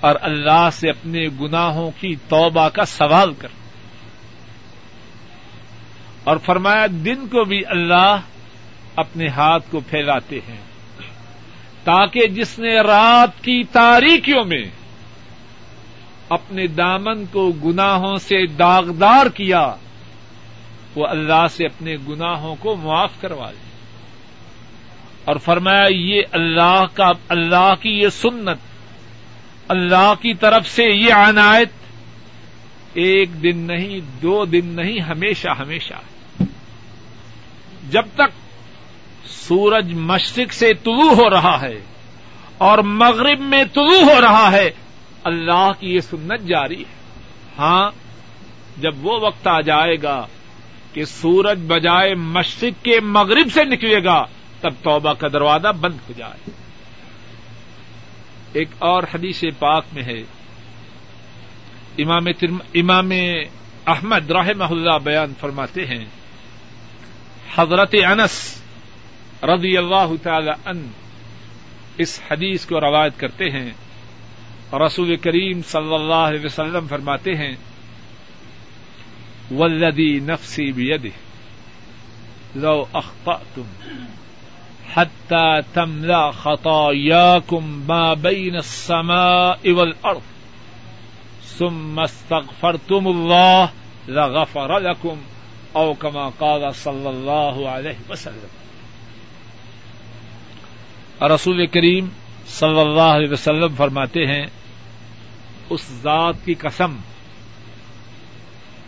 [0.00, 3.48] اور اللہ سے اپنے گناہوں کی توبہ کا سوال کر۔
[6.24, 8.16] اور فرمایا، دن کو بھی اللہ
[8.96, 10.60] اپنے ہاتھ کو پھیلاتے ہیں،
[11.84, 14.64] تاکہ جس نے رات کی تاریکیوں میں
[16.28, 19.74] اپنے دامن کو گناہوں سے داغدار کیا،
[20.94, 23.65] وہ اللہ سے اپنے گناہوں کو معاف کروا لے۔
[25.26, 28.58] اور فرمایا، یہ اللہ کا، اللہ کی یہ سنت،
[29.68, 31.68] اللہ کی طرف سے یہ عنایت
[32.94, 35.94] ایک دن نہیں، دو دن نہیں، ہمیشہ ہمیشہ۔
[37.90, 38.30] جب تک
[39.26, 41.80] سورج مشرق سے طلوع ہو رہا ہے
[42.58, 44.70] اور مغرب میں طلوع ہو رہا ہے،
[45.24, 46.94] اللہ کی یہ سنت جاری ہے۔
[47.58, 47.90] ہاں
[48.76, 50.26] جب وہ وقت آ جائے گا
[50.92, 54.24] کہ سورج بجائے مشرق کے مغرب سے نکلے گا
[54.60, 56.50] تب توبہ کا دروازہ بند ہو جائے۔
[58.52, 60.22] ایک اور حدیث پاک میں ہے۔
[61.98, 62.24] امام
[62.74, 63.10] امام
[63.86, 66.04] احمد رحمہ اللہ بیان فرماتے ہیں۔
[67.56, 68.62] حضرت انس
[69.42, 70.88] رضی اللہ تعالی ان
[71.98, 73.70] اس حدیث کو روایت کرتے ہیں۔
[74.72, 77.56] رسول کریم صلی اللہ علیہ وسلم فرماتے ہیں
[79.50, 81.08] ولدی نفسی بیدہ
[82.58, 83.62] لو اخطأتم
[84.94, 90.20] حتى تملا خطاياكم ما بين السماء والارض
[91.58, 93.68] ثم استغفرتم الله
[94.08, 95.16] لغفر لكم
[95.72, 98.48] او كما قال صلى الله عليه وسلم.
[101.22, 102.08] رسول کریم
[102.46, 104.46] صلی اللہ علیہ وسلم فرماتے ہیں،
[105.70, 106.96] اس ذات کی قسم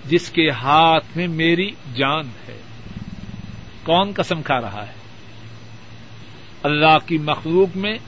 [0.04, 2.56] جس کے ہاتھ میں میری جان ہے،
[3.84, 4.97] کون قسم کھا رہا ہے؟
[6.62, 7.98] اللہ کی مخلوق میں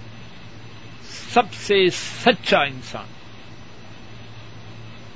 [1.32, 3.06] سب سے سچا انسان۔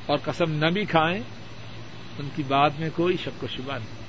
[0.06, 1.20] اور قسم نہ بھی کھائیں،
[2.18, 4.04] ان کی بات میں کوئی شک و شبہ نہیں۔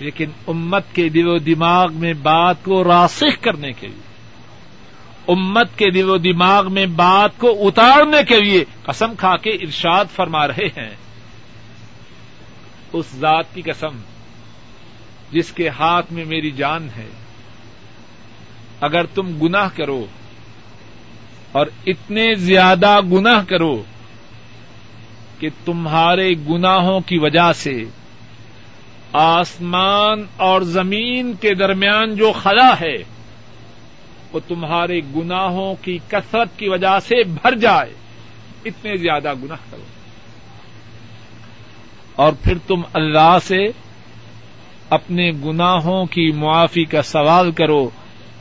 [0.00, 4.06] لیکن امت کے دل و دماغ میں بات کو راسخ کرنے کے لیے،
[5.28, 10.04] امت کے دل و دماغ میں بات کو اتارنے کے لیے قسم کھا کے ارشاد
[10.14, 10.94] فرما رہے ہیں۔
[12.92, 13.98] اس ذات کی قسم
[15.32, 17.08] جس کے ہاتھ میں میری جان ہے
[18.80, 20.06] اگر تم گناہ کرو
[21.52, 23.82] اور اتنے زیادہ گناہ کرو
[25.38, 27.84] کہ تمہارے گناہوں کی وجہ سے
[29.12, 32.96] آسمان اور زمین کے درمیان جو خلا ہے،
[34.32, 37.94] وہ تمہارے گناہوں کی کثرت کی وجہ سے بھر جائے۔
[38.64, 39.82] اتنے زیادہ گناہ کرو۔
[42.16, 43.66] اور پھر تم اللہ سے
[44.90, 47.90] اپنے گناہوں کی معافی کا سوال کرو۔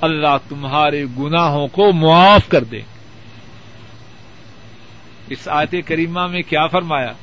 [0.01, 2.80] اللہ تمہارے گناہوں کو معاف کر دے۔
[5.30, 7.13] اس آیت کریمہ میں کیا فرمایا؟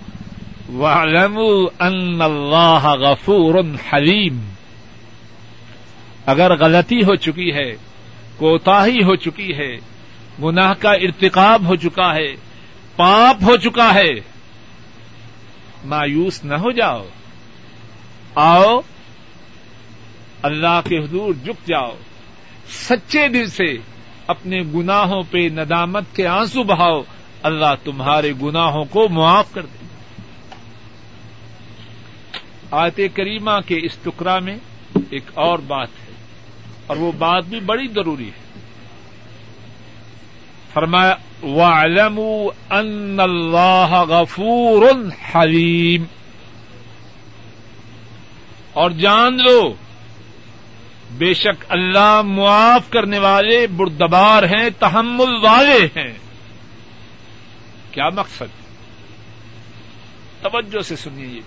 [1.79, 3.55] ان اللہ غفور
[3.93, 4.49] حلیم
[6.27, 7.77] اگر غلطی ہو چکی ہے،
[8.37, 9.77] کوتاہی ہو چکی ہے،
[10.43, 12.33] گناہ کا ارتقاب ہو چکا ہے،
[12.97, 14.21] پاپ ہو چکا ہے،
[15.85, 17.05] مایوس نہ ہو جاؤ۔
[18.35, 18.81] آؤ،
[20.43, 21.93] اللہ کے حضور جک جاؤ۔
[22.73, 23.77] سچے دل سے
[24.27, 27.03] اپنے گناہوں پہ ندامت کے آنسو بہاؤ،
[27.43, 29.87] اللہ تمہارے گناہوں کو معاف کر دے۔
[32.71, 34.57] آیت کریمہ کے اس ٹکڑا میں
[35.11, 36.13] ایک اور بات ہے،
[36.87, 38.43] اور وہ بات بھی بڑی ضروری ہے۔
[40.73, 44.95] فرمایا وَعْلَمُوا أَنَّ اللَّهَ غَفُورٌ
[45.35, 46.07] حَلِيمٌ۔
[48.73, 49.75] اور جان لو
[51.13, 56.19] بے شک اللہ معاف کرنے والے بردبار ہیں، تحمل والے ہیں۔
[57.93, 58.63] کیا مقصد؟
[60.43, 61.41] توجہ سے سنیے یہ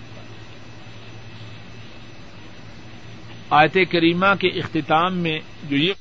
[3.50, 5.92] آیت کریمہ کے اختتام میں جو یہ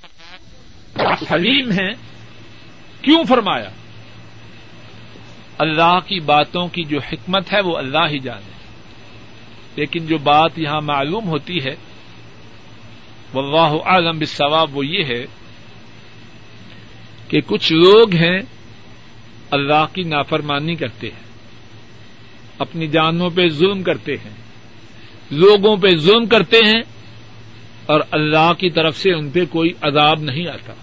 [1.31, 1.91] حلیم ہے،
[3.01, 3.69] کیوں فرمایا؟
[5.57, 8.55] اللہ کی باتوں کی جو حکمت ہے، وہ اللہ ہی جانے۔
[9.75, 11.75] لیکن جو بات یہاں معلوم ہوتی ہے
[13.33, 15.25] واللہ اعلم بالصواب وہ یہ ہے
[17.27, 18.39] کہ کچھ لوگ ہیں
[19.51, 21.23] اللہ کی نافرمانی کرتے ہیں،
[22.59, 24.33] اپنی جانوں پہ ظلم کرتے ہیں،
[25.31, 26.81] لوگوں پہ ظلم کرتے ہیں
[27.85, 30.73] اور اللہ کی طرف سے ان پہ کوئی عذاب نہیں آتا۔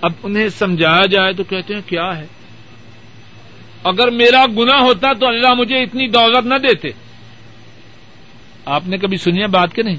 [0.00, 2.26] اب انہیں سمجھایا جائے تو کہتے ہیں، کیا ہے؟
[3.84, 6.88] اگر میرا گنا ہوتا تو اللہ مجھے اتنی دولت نہ دیتے۔
[8.66, 9.96] آپ نے کبھی سنی بات کے نہیں؟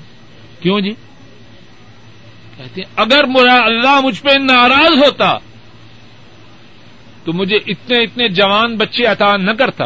[0.62, 0.92] کیوں جی؟
[2.58, 5.34] کہتے ہیں، اگر میرا اللہ مجھ پہ ناراض ہوتا،
[7.24, 9.86] تو مجھے اتنے اتنے جوان بچے عطا نہ کرتا۔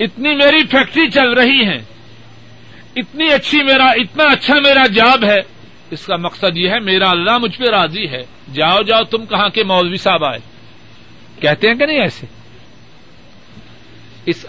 [0.00, 1.76] اتنی میری فیکٹری چل رہی ہے،
[2.96, 5.38] اتنی اچھی میرا، اتنا اچھا میرا جاب ہے۔
[5.90, 8.22] اس کا مقصد یہ ہے، میرا اللہ مجھ پہ راضی ہے۔
[8.54, 10.38] جاؤ جاؤ، تم کہاں کے مولوی صاحب آئے؟
[11.40, 12.26] کہتے ہیں کہ نہیں ایسے؟
[14.26, 14.46] اس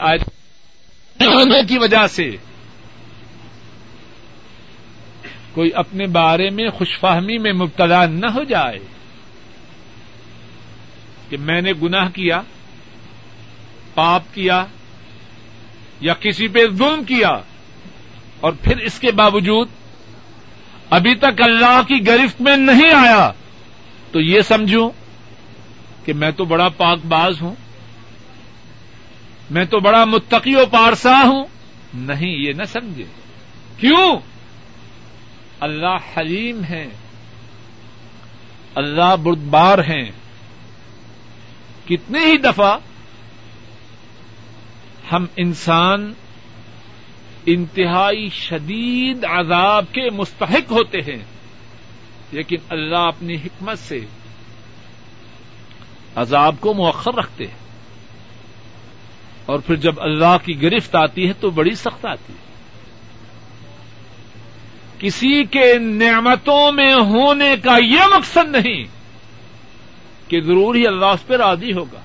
[1.25, 2.29] ہونے کی وجہ سے
[5.53, 8.79] کوئی اپنے بارے میں خوش فہمی میں مبتلا نہ ہو جائے
[11.29, 12.41] کہ میں نے گناہ کیا،
[13.93, 14.65] پاپ کیا
[16.01, 17.29] یا کسی پہ ظلم کیا،
[18.39, 19.67] اور پھر اس کے باوجود
[20.89, 23.31] ابھی تک اللہ کی گرفت میں نہیں آیا،
[24.11, 24.89] تو یہ سمجھوں
[26.05, 27.55] کہ میں تو بڑا پاک باز ہوں۔
[29.49, 31.45] میں تو بڑا متقی و پارسا ہوں۔
[31.93, 33.05] نہیں، یہ نہ سمجھے۔
[33.77, 34.19] کیوں؟
[35.59, 36.88] اللہ حلیم ہے
[38.76, 40.11] اللہ بردبار ہیں۔
[41.88, 42.77] کتنے ہی دفعہ
[45.11, 46.13] ہم انسان
[47.45, 51.23] انتہائی شدید عذاب کے مستحق ہوتے ہیں،
[52.31, 53.99] لیکن اللہ اپنی حکمت سے
[56.15, 57.68] عذاب کو مؤخر رکھتے ہیں۔
[59.49, 62.38] اور پھر جب اللہ کی گرفت آتی ہے تو بڑی سخت آتی ہے۔
[64.99, 68.84] کسی کے نعمتوں میں ہونے کا یہ مقصد نہیں
[70.27, 71.99] کہ ضرور ہی اللہ اس پہ راضی ہوگا۔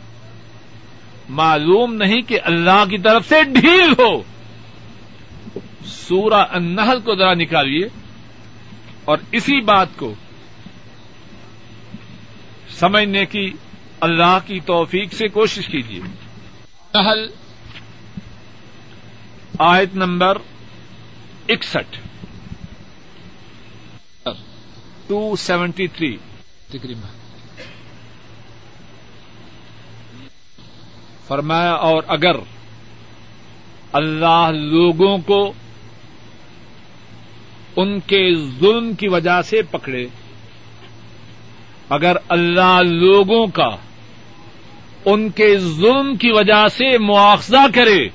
[1.29, 4.23] معلوم نہیں کہ اللہ کی طرف سے ڈھیل ہو۔
[5.85, 7.89] سورہ النحل کو ذرا نکالیے
[9.05, 10.15] اور اسی بات کو
[12.69, 13.51] سمجھنے کی
[14.01, 16.24] اللہ کی توفیق سے کوشش کیجیے۔
[16.95, 17.27] نحل
[19.59, 20.39] آیت نمبر
[21.49, 21.97] اکسٹھ۔
[25.07, 26.16] ٹو سیونٹی تھری
[31.29, 32.37] فرمایا اور اگر
[33.93, 35.53] اللہ لوگوں کو
[37.77, 40.07] ان کے ظلم کی وجہ سے پکڑے
[41.89, 43.69] اگر اللہ لوگوں کا
[45.05, 48.09] ان کے ظلم کی وجہ سے مواخذہ کرے۔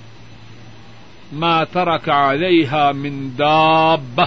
[1.32, 4.26] ما ترک علیہ من دابہ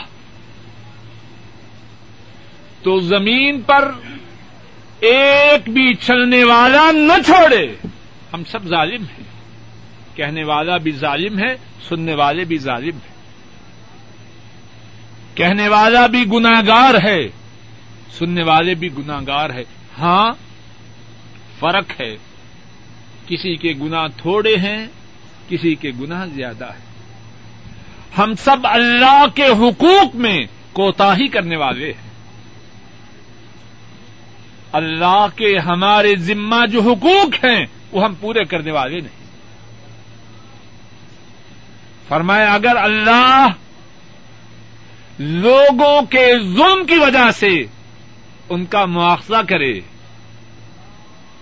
[2.83, 3.93] تو زمین پر
[5.01, 7.75] ایک بھی چلنے والا نہ چھوڑے۔
[8.35, 9.25] ہم سب ظالم ہیں۔
[10.15, 11.57] کہنے والا بھی ظالم ہے،
[11.89, 13.13] سننے والے بھی ظالم ہیں۔
[15.35, 17.29] کہنے والا بھی گناگار ہے،
[18.19, 19.65] سننے والے بھی گناگار ہے۔
[19.99, 20.33] ہاں
[21.61, 22.17] فرق ہے۔
[23.33, 24.87] کسی کے گنا تھوڑے ہیں،
[25.49, 26.93] کسی کے گنا زیادہ ہے
[28.19, 30.39] ہم سب اللہ کے حقوق میں
[30.73, 32.11] کوتا ہی کرنے والے ہیں۔
[34.73, 39.25] اللہ کے ہمارے ذمہ جو حقوق ہیں، وہ ہم پورے کرنے والے نہیں۔
[42.09, 43.47] فرمایا، اگر اللہ
[45.19, 47.63] لوگوں کے ظلم کی وجہ سے
[48.49, 49.81] ان کا مواخذہ کرے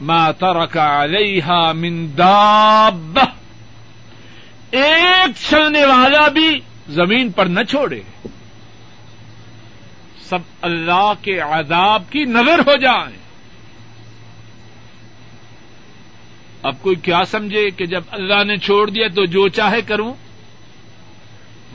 [0.01, 3.19] ما ترک علیہ من داب
[4.71, 8.01] ایک چلنے والا بھی زمین پر نہ چھوڑے۔
[10.21, 13.17] سب اللہ کے عذاب کی نظر ہو جائیں
[16.63, 20.15] اب کوئی کیا سمجھے کہ جب اللہ نے چھوڑ دیا تو جو چاہے کروں۔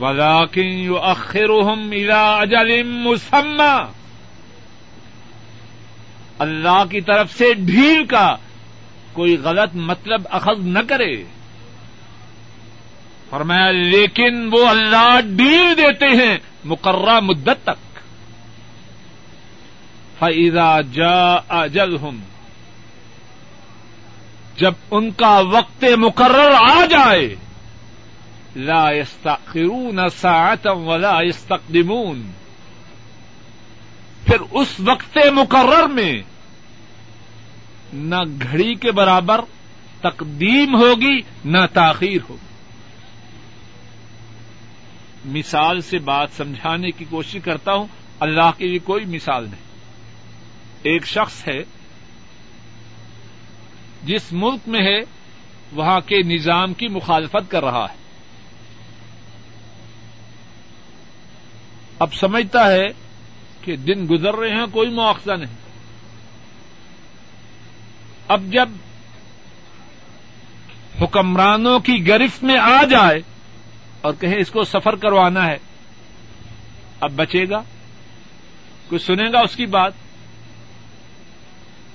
[0.00, 1.94] ولاکن اخرحم
[2.40, 3.84] اجل مسمہ
[6.38, 8.36] اللہ کی طرف سے ڈھیل کا
[9.12, 11.24] کوئی غلط مطلب اخذ نہ کرے۔
[13.30, 17.98] فرمایا، لیکن وہ اللہ ڈھیل دیتے ہیں مقررہ مدت تک۔
[20.18, 21.96] فیضا جا اجل
[24.56, 27.34] جب ان کا وقت مقرر آ جائے،
[28.56, 32.32] لا يستأخرون ساعتا ولا يستقدمون۔
[34.26, 36.22] پھر اس وقت مقرر میں
[37.92, 39.40] نہ گھڑی کے برابر
[40.00, 42.46] تقدیم ہوگی، نہ تاخیر ہوگی۔
[45.24, 47.86] مثال سے بات سمجھانے کی کوشش کرتا ہوں،
[48.20, 49.64] اللہ کے لیے کوئی مثال نہیں۔
[50.82, 51.62] ایک شخص ہے،
[54.02, 55.00] جس ملک میں ہے،
[55.72, 57.96] وہاں کے نظام کی مخالفت کر رہا ہے۔
[61.98, 63.05] اب سمجھتا ہے
[63.66, 65.54] کہ دن گزر رہے ہیں، کوئی مواخذہ نہیں۔
[68.28, 68.68] اب جب
[71.00, 73.20] حکمرانوں کی گرفت میں آ جائے
[74.00, 75.56] اور کہیں اس کو سفر کروانا ہے،
[77.00, 77.62] اب بچے گا،
[78.88, 79.92] کوئی سنے گا اس کی بات؟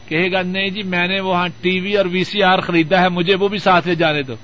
[0.07, 3.10] کہے گا، نہیں جی میں نے وہاں ٹی وی اور وی سی آر خریدا ہے،
[3.10, 4.35] مجھے وہ بھی ساتھ لے جانے دو۔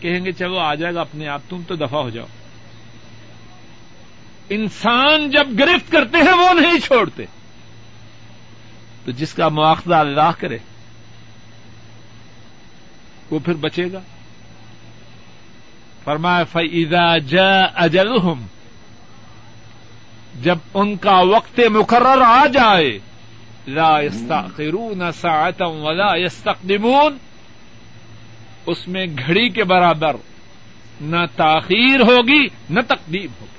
[0.00, 2.26] کہیں گے، چلو آ جائے گا اپنے آپ، تم تو دفاع ہو جاؤ۔
[4.50, 7.24] انسان جب گرفت کرتے ہیں، وہ نہیں چھوڑتے۔
[9.04, 10.58] تو جس کا مواخذہ اللہ کرے،
[13.30, 14.00] وہ پھر بچے گا۔
[16.04, 18.46] فرمایا فیضا جا اجلحم
[20.42, 22.98] جب ان کا وقت مقرر آ جائے،
[23.66, 27.18] لا يستاخرون ساعتا ولا يستقدمون،
[28.66, 30.16] اس میں گھڑی کے برابر
[31.00, 33.53] نہ تاخیر ہوگی، نہ تقدیم ہوگی۔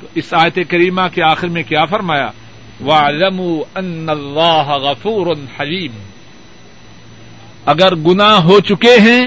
[0.00, 2.30] تو اس آیت کریمہ کے آخر میں کیا فرمایا؟
[2.86, 5.94] وَعْلَمُوا أَنَّ اللَّهَ غَفُورٌ حَلِيمٌ۔
[7.64, 9.26] اگر گناہ ہو چکے ہیں،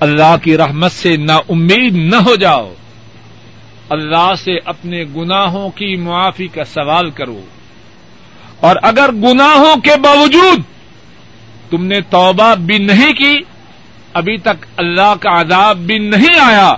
[0.00, 2.74] اللہ کی رحمت سے نا امید نہ ہو جاؤ۔
[3.88, 7.40] اللہ سے اپنے گناہوں کی معافی کا سوال کرو۔
[8.60, 10.58] اور اگر گناہوں کے باوجود
[11.70, 13.38] تم نے توبہ بھی نہیں کی،
[14.12, 16.72] ابھی تک اللہ کا عذاب بھی نہیں آیا،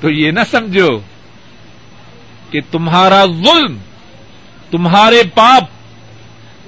[0.00, 1.13] تو یہ نہ سمجھو۔
[2.54, 3.78] کہ تمہارا ظلم،
[4.70, 5.64] تمہارے پاپ،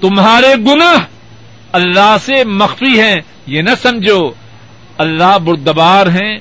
[0.01, 1.05] تمہارے گناہ
[1.71, 3.15] اللہ سے مخفی ہیں،
[3.45, 4.29] یہ نہ سمجھو،
[4.97, 6.37] اللہ بردبار ہیں،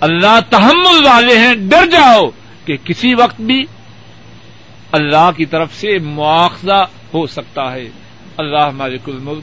[0.00, 2.24] اللہ تحمل والے ہیں، ڈر جاؤ
[2.64, 3.64] کہ کسی وقت بھی
[4.92, 6.84] اللہ کی طرف سے مواخذہ
[7.14, 7.88] ہو سکتا ہے۔
[8.36, 9.42] اللہ مالک الملک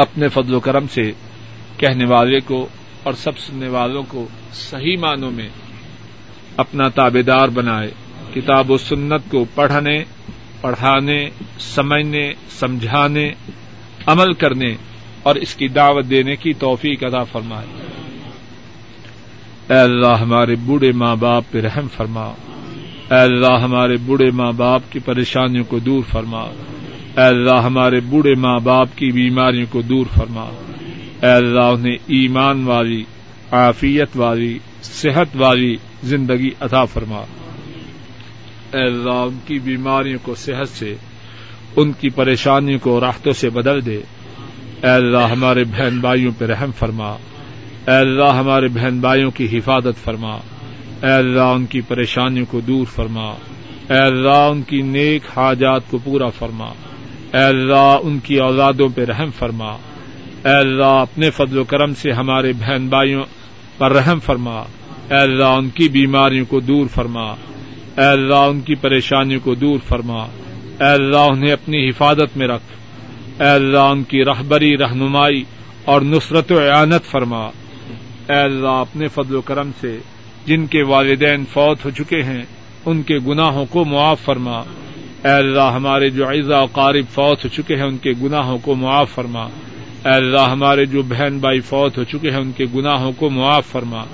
[0.00, 1.12] اپنے فضل و کرم سے
[1.76, 2.68] کہنے والے کو
[3.02, 5.48] اور سب سننے والوں کو صحیح معنوں میں
[6.56, 10.04] اپنا تابے دار بنائے۔ کتاب و سنت کو پڑھنے،
[10.60, 11.28] پڑھانے،
[11.58, 13.30] سمجھنے، سمجھانے،
[14.06, 14.74] عمل کرنے
[15.22, 17.66] اور اس کی دعوت دینے کی توفیق ادا فرمائے۔
[19.70, 22.24] اے اللہ ہمارے بوڑھے ماں باپ پہ رحم فرما۔
[23.10, 26.42] اے اللہ ہمارے بوڑھے ماں باپ کی پریشانیوں کو دور فرما۔
[27.16, 30.50] اے اللہ ہمارے بوڑھے ماں باپ کی بیماریوں کو دور فرما۔
[31.22, 33.04] اے اللہ انہیں ایمان والی،
[33.52, 37.45] عافیت والی، صحت والی زندگی عطا فرما۔ اے
[38.72, 40.96] اللہ ان کی بیماریوں کو صحت سے،
[41.76, 44.00] ان کی پریشانیوں کو راحتوں سے بدل دے۔
[44.82, 47.10] اے اللہ ہمارے بہن بھائیوں پہ رحم فرما۔
[47.86, 50.34] اے اللہ ہمارے بہن بھائیوں کی حفاظت فرما۔
[51.02, 53.30] اے اللہ ان کی پریشانیوں کو دور فرما۔
[53.90, 56.66] اے اللہ ان کی نیک حاجات کو پورا فرما۔
[57.32, 59.72] اے اللہ ان کی اولادوں پہ رحم فرما۔
[60.44, 63.22] اے اللہ اپنے فضل و کرم سے ہمارے بہن بھائیوں
[63.78, 64.60] پر رحم فرما۔
[65.10, 67.34] اے اللہ ان کی بیماریوں کو دور فرما۔
[67.98, 70.22] اے اللہ ان کی پریشانیوں کو دور فرما۔
[70.80, 72.62] اے اللہ انہیں اپنی حفاظت میں رکھ۔
[73.42, 75.44] اے اللہ ان کی رہبری، رہنمائی
[75.84, 77.44] اور نصرت و اعانت فرما۔
[78.28, 79.98] اے اللہ اپنے فضل و کرم سے
[80.46, 82.42] جن کے والدین فوت ہو چکے ہیں،
[82.86, 84.58] ان کے گناہوں کو معاف فرما۔
[85.24, 88.74] اے اللہ ہمارے جو عزا و قارب فوت ہو چکے ہیں، ان کے گناہوں کو
[88.74, 89.44] معاف فرما۔
[90.04, 93.66] اے اللہ ہمارے جو بہن بھائی فوت ہو چکے ہیں، ان کے گناہوں کو معاف
[93.66, 94.04] فرما۔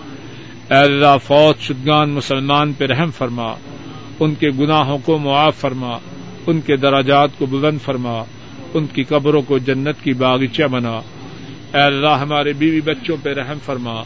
[0.70, 3.54] اے اللہ فوت شدگان مسلمان پہ رحم فرما۔
[4.22, 5.98] ان کے گناہوں کو معاف فرما،
[6.46, 8.24] ان کے دراجات کو بلند فرما،
[8.74, 11.00] ان کی قبروں کو جنت کی باغیچہ بنا۔
[11.74, 14.00] اے اللہ، ہمارے بیوی بچوں پہ رحم فرما۔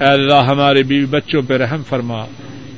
[0.00, 2.18] اے اللہ، ہمارے بیوی بچوں پہ رحم فرما۔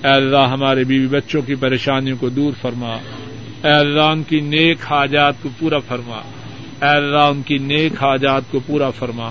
[0.05, 2.95] اے اللہ، ہمارے بیوی بچوں کی پریشانیوں کو دور فرما۔
[3.65, 6.17] اے اللہ، ان کی نیک حاجات کو پورا فرما۔
[6.83, 9.29] اے اللہ، ان کی نیک حاجات کو پورا فرما۔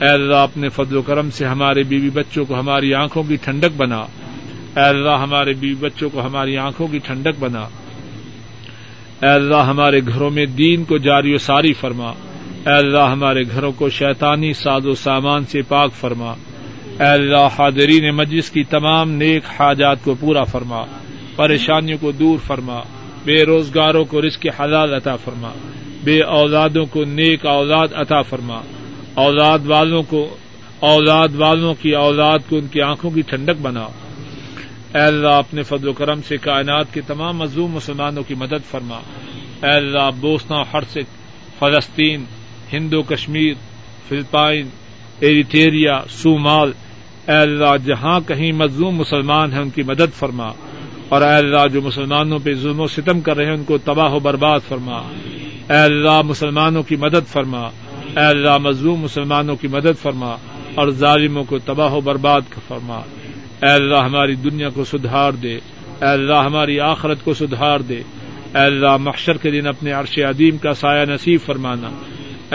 [0.00, 3.76] اے اللہ، اپنے فضل و کرم سے ہمارے بیوی بچوں کو ہماری آنکھوں کی ٹھنڈک
[3.76, 4.06] بنا۔
[4.76, 7.60] اے اللہ ہمارے بیوی بچوں کو ہماری آنکھوں کی ٹھنڈک بنا۔
[9.22, 12.08] اے اللہ ہمارے گھروں میں دین کو جاری و ساری فرما۔
[12.66, 16.30] اے اللہ ہمارے گھروں کو شیطانی ساز و سامان سے پاک فرما۔
[17.00, 20.84] اے اللہ حاضرین مجلس کی تمام نیک حاجات کو پورا فرما۔
[21.36, 22.80] پریشانیوں کو دور فرما۔
[23.24, 25.50] بے روزگاروں کو رزق حلال عطا فرما۔
[26.04, 28.60] بے اولادوں کو نیک اولاد عطا فرما۔
[29.14, 30.36] اولاد والوں کو
[30.80, 33.86] اولاد والوں کی اولاد کو ان کی آنکھوں کی ٹھنڈک بنا۔
[34.94, 38.96] اے اللہ اپنے فضل و کرم سے کائنات کے تمام مظلوم مسلمانوں کی مدد فرما۔
[39.62, 41.16] اے اللہ بوسنا ہرسک،
[41.58, 42.24] فلسطین،
[42.72, 43.54] ہندو کشمیر،
[44.08, 44.68] فلپائن
[45.20, 46.72] ایریٹیریا سومال
[47.28, 50.46] اے اللہ، جہاں کہیں مظلوم مسلمان ہیں ان کی مدد فرما۔
[51.08, 54.12] اور اے اللہ، جو مسلمانوں پہ ظلم و ستم کر رہے ہیں ان کو تباہ
[54.12, 54.98] و برباد فرما۔
[55.70, 57.60] اے اللہ، مسلمانوں کی مدد فرما۔
[58.16, 60.36] اے اللہ، مظلوم مسلمانوں کی مدد فرما۔
[60.74, 63.00] اور ظالموں کو تباہ و برباد فرما۔
[63.62, 68.62] اے اللہ ہماری دنیا کو سدھار دے، اے اللہ ہماری آخرت کو سدھار دے۔ اے
[68.62, 71.88] اللہ محشر کے دن اپنے عرش عدیم کا سایہ نصیب فرمانا۔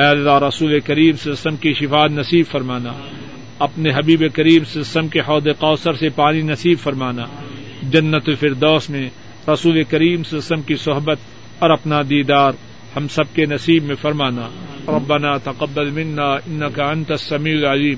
[0.02, 2.94] اے اللہ رسول کریم سے وسلم کی شفات نصیب فرمانا۔
[3.60, 7.26] اپنے حبیب کریم سے وسلم کے حوض کوثر سے پانی نصیب فرمانا۔
[7.84, 9.10] جنت الفردوس میں
[9.54, 11.18] رسول کریم سے وسلم کی صحبت
[11.60, 12.52] اور اپنا دیدار
[12.96, 14.50] ہم سب کے نصیب میں فرمانا۔
[14.88, 17.98] ربنا تقبل منا انك انت السميع العليم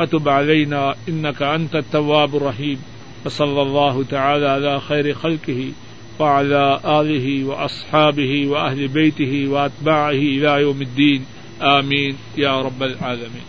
[0.00, 2.82] اتب علينا انك انت التواب الرحيم.
[3.26, 5.72] وصلى الله تعالى على خير خلقه
[6.18, 11.24] وعلى آله وأصحابه وأهل بيته وأتباعه إلى يوم الدين.
[11.62, 12.16] آمين.
[12.36, 13.46] يا رب العالمين.